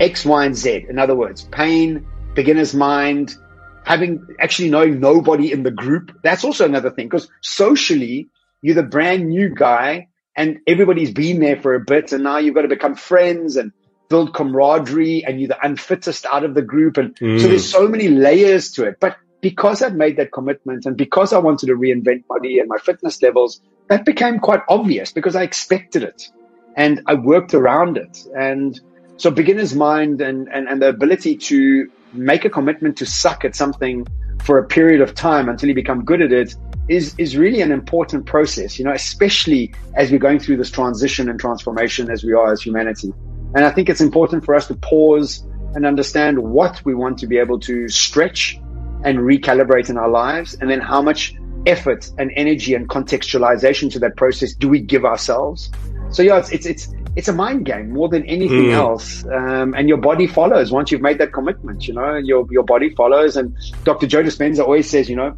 X, 0.00 0.24
Y, 0.24 0.44
and 0.44 0.56
Z. 0.56 0.86
In 0.88 0.98
other 0.98 1.14
words, 1.14 1.42
pain, 1.52 2.06
beginner's 2.34 2.74
mind, 2.74 3.36
having 3.84 4.26
actually 4.40 4.70
knowing 4.70 4.98
nobody 4.98 5.52
in 5.52 5.62
the 5.62 5.70
group. 5.70 6.18
That's 6.22 6.42
also 6.42 6.64
another 6.64 6.90
thing 6.90 7.06
because 7.06 7.28
socially, 7.42 8.28
you're 8.62 8.74
the 8.74 8.82
brand 8.82 9.28
new 9.28 9.54
guy 9.54 10.08
and 10.36 10.58
everybody's 10.66 11.12
been 11.12 11.40
there 11.40 11.60
for 11.60 11.74
a 11.74 11.80
bit 11.80 12.12
and 12.12 12.24
now 12.24 12.38
you've 12.38 12.54
got 12.54 12.62
to 12.62 12.68
become 12.68 12.94
friends 12.94 13.56
and 13.56 13.72
build 14.10 14.34
camaraderie 14.34 15.24
and 15.24 15.40
you're 15.40 15.48
the 15.48 15.66
unfittest 15.66 16.26
out 16.26 16.44
of 16.44 16.54
the 16.54 16.60
group. 16.60 16.98
And 16.98 17.16
mm. 17.16 17.40
so 17.40 17.48
there's 17.48 17.70
so 17.70 17.88
many 17.88 18.08
layers 18.08 18.70
to 18.72 18.84
it. 18.84 18.98
But 19.00 19.16
because 19.40 19.80
I've 19.80 19.94
made 19.94 20.18
that 20.18 20.32
commitment 20.32 20.84
and 20.84 20.96
because 20.96 21.32
I 21.32 21.38
wanted 21.38 21.68
to 21.68 21.74
reinvent 21.74 22.26
body 22.26 22.58
and 22.58 22.68
my 22.68 22.76
fitness 22.76 23.22
levels, 23.22 23.62
that 23.88 24.04
became 24.04 24.38
quite 24.38 24.60
obvious 24.68 25.12
because 25.12 25.34
I 25.34 25.44
expected 25.44 26.02
it 26.02 26.28
and 26.76 27.00
I 27.06 27.14
worked 27.14 27.54
around 27.54 27.96
it. 27.96 28.26
And 28.36 28.78
so 29.16 29.30
beginner's 29.30 29.74
mind 29.74 30.20
and, 30.20 30.48
and, 30.52 30.68
and 30.68 30.82
the 30.82 30.88
ability 30.88 31.36
to 31.36 31.90
make 32.12 32.44
a 32.44 32.50
commitment 32.50 32.98
to 32.98 33.06
suck 33.06 33.44
at 33.44 33.54
something 33.54 34.06
for 34.42 34.58
a 34.58 34.66
period 34.66 35.00
of 35.00 35.14
time 35.14 35.48
until 35.48 35.68
you 35.68 35.74
become 35.74 36.04
good 36.04 36.20
at 36.20 36.32
it 36.32 36.54
is, 36.88 37.14
is 37.18 37.36
really 37.36 37.60
an 37.60 37.70
important 37.70 38.26
process, 38.26 38.78
you 38.78 38.84
know, 38.84 38.92
especially 38.92 39.72
as 39.94 40.10
we're 40.10 40.18
going 40.18 40.40
through 40.40 40.56
this 40.56 40.70
transition 40.70 41.28
and 41.28 41.38
transformation 41.38 42.10
as 42.10 42.24
we 42.24 42.32
are 42.32 42.52
as 42.52 42.60
humanity. 42.60 43.12
And 43.54 43.64
I 43.64 43.70
think 43.70 43.88
it's 43.88 44.00
important 44.00 44.44
for 44.44 44.54
us 44.54 44.66
to 44.68 44.74
pause 44.74 45.44
and 45.74 45.86
understand 45.86 46.38
what 46.38 46.84
we 46.84 46.94
want 46.94 47.18
to 47.18 47.26
be 47.26 47.38
able 47.38 47.58
to 47.60 47.88
stretch 47.88 48.58
and 49.04 49.18
recalibrate 49.18 49.88
in 49.88 49.96
our 49.96 50.08
lives, 50.08 50.54
and 50.54 50.70
then 50.70 50.80
how 50.80 51.00
much 51.00 51.34
effort 51.66 52.10
and 52.18 52.30
energy 52.36 52.74
and 52.74 52.88
contextualization 52.88 53.90
to 53.92 53.98
that 53.98 54.16
process 54.16 54.52
do 54.54 54.68
we 54.68 54.80
give 54.80 55.04
ourselves. 55.04 55.70
So 56.10 56.22
yeah, 56.22 56.38
it's 56.38 56.50
it's 56.50 56.66
it's 56.66 56.88
it's 57.16 57.28
a 57.28 57.32
mind 57.32 57.66
game 57.66 57.90
more 57.92 58.08
than 58.08 58.24
anything 58.26 58.66
mm. 58.66 58.72
else, 58.72 59.24
um, 59.26 59.74
and 59.74 59.88
your 59.88 59.98
body 59.98 60.26
follows 60.26 60.70
once 60.70 60.90
you've 60.90 61.02
made 61.02 61.18
that 61.18 61.32
commitment. 61.32 61.88
You 61.88 61.94
know, 61.94 62.16
your 62.16 62.46
your 62.50 62.62
body 62.62 62.94
follows, 62.94 63.36
and 63.36 63.56
Dr. 63.84 64.06
Joe 64.06 64.22
Dispenza 64.22 64.60
always 64.60 64.88
says, 64.88 65.08
you 65.08 65.16
know, 65.16 65.36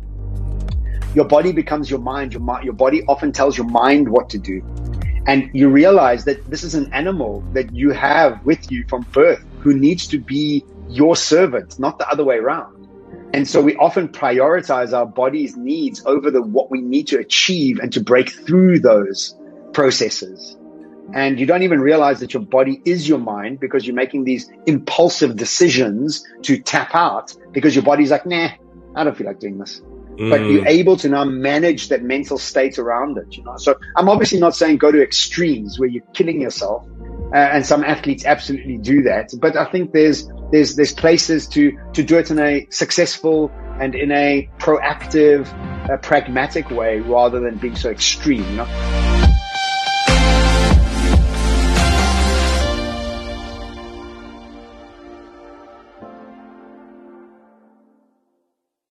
your 1.14 1.27
body 1.27 1.53
becomes 1.53 1.90
your 1.90 2.01
mind. 2.01 2.33
Your 2.33 2.61
your 2.62 2.75
body 2.75 3.03
often 3.07 3.33
tells 3.33 3.57
your 3.57 3.66
mind 3.66 4.09
what 4.09 4.29
to 4.31 4.38
do, 4.38 4.62
and 5.27 5.51
you 5.53 5.69
realize 5.69 6.25
that 6.25 6.51
this 6.51 6.65
is 6.65 6.75
an 6.75 6.93
animal 6.93 7.43
that 7.53 7.73
you 7.73 7.91
have 7.91 8.45
with 8.45 8.71
you 8.71 8.85
from 8.89 9.03
birth 9.13 9.45
who 9.61 9.73
needs 9.73 10.07
to 10.09 10.19
be 10.19 10.65
your 10.89 11.15
servant, 11.15 11.79
not 11.79 11.99
the 11.99 12.09
other 12.09 12.25
way 12.25 12.37
around. 12.37 12.89
And 13.33 13.49
so 13.49 13.63
we 13.63 13.77
often 13.77 14.09
prioritize 14.09 14.93
our 14.93 15.07
body's 15.07 15.57
needs 15.57 16.05
over 16.05 16.31
the 16.31 16.43
what 16.43 16.71
we 16.71 16.81
need 16.81 17.07
to 17.09 17.19
achieve 17.19 17.79
and 17.79 17.93
to 17.93 18.01
break 18.03 18.31
through 18.31 18.81
those 18.81 19.35
processes. 19.73 20.57
And 21.15 21.39
you 21.39 21.47
don't 21.47 21.63
even 21.63 21.81
realize 21.81 22.21
that 22.21 22.35
your 22.35 22.43
body 22.43 22.81
is 22.85 23.09
your 23.09 23.19
mind 23.19 23.61
because 23.61 23.87
you're 23.87 23.97
making 23.97 24.25
these 24.25 24.51
impulsive 24.67 25.37
decisions 25.37 26.25
to 26.43 26.59
tap 26.59 26.95
out 26.95 27.35
because 27.53 27.75
your 27.75 27.85
body's 27.85 28.11
like, 28.11 28.27
nah, 28.27 28.51
I 28.95 29.05
don't 29.05 29.17
feel 29.17 29.27
like 29.27 29.39
doing 29.39 29.59
this. 29.59 29.83
Mm. 30.18 30.31
But 30.31 30.40
you're 30.42 30.66
able 30.66 30.96
to 30.98 31.09
now 31.09 31.25
manage 31.25 31.88
that 31.88 32.03
mental 32.03 32.38
state 32.38 32.79
around 32.79 33.18
it, 33.18 33.37
you 33.37 33.44
know. 33.44 33.57
So 33.57 33.79
I'm 33.96 34.09
obviously 34.09 34.40
not 34.40 34.55
saying 34.55 34.79
go 34.79 34.92
to 34.92 35.03
extremes 35.03 35.79
where 35.79 35.88
you're 35.88 36.05
killing 36.12 36.40
yourself. 36.40 36.87
Uh, 37.33 37.37
and 37.37 37.64
some 37.64 37.83
athletes 37.83 38.27
absolutely 38.27 38.77
do 38.77 39.03
that. 39.03 39.31
But 39.40 39.57
I 39.57 39.64
think 39.64 39.92
there's 39.92 40.29
there's 40.51 40.77
there's 40.77 40.92
places 40.92 41.46
to 41.48 41.72
to 41.94 42.03
do 42.03 42.18
it 42.18 42.31
in 42.31 42.38
a 42.38 42.66
successful 42.70 43.51
and 43.81 43.94
in 43.94 44.12
a 44.12 44.48
proactive, 44.59 45.48
uh, 45.90 45.96
pragmatic 45.96 46.70
way 46.70 47.01
rather 47.01 47.40
than 47.40 47.57
being 47.57 47.77
so 47.77 47.90
extreme. 47.90 48.44
You 48.51 48.57
know? 48.57 49.12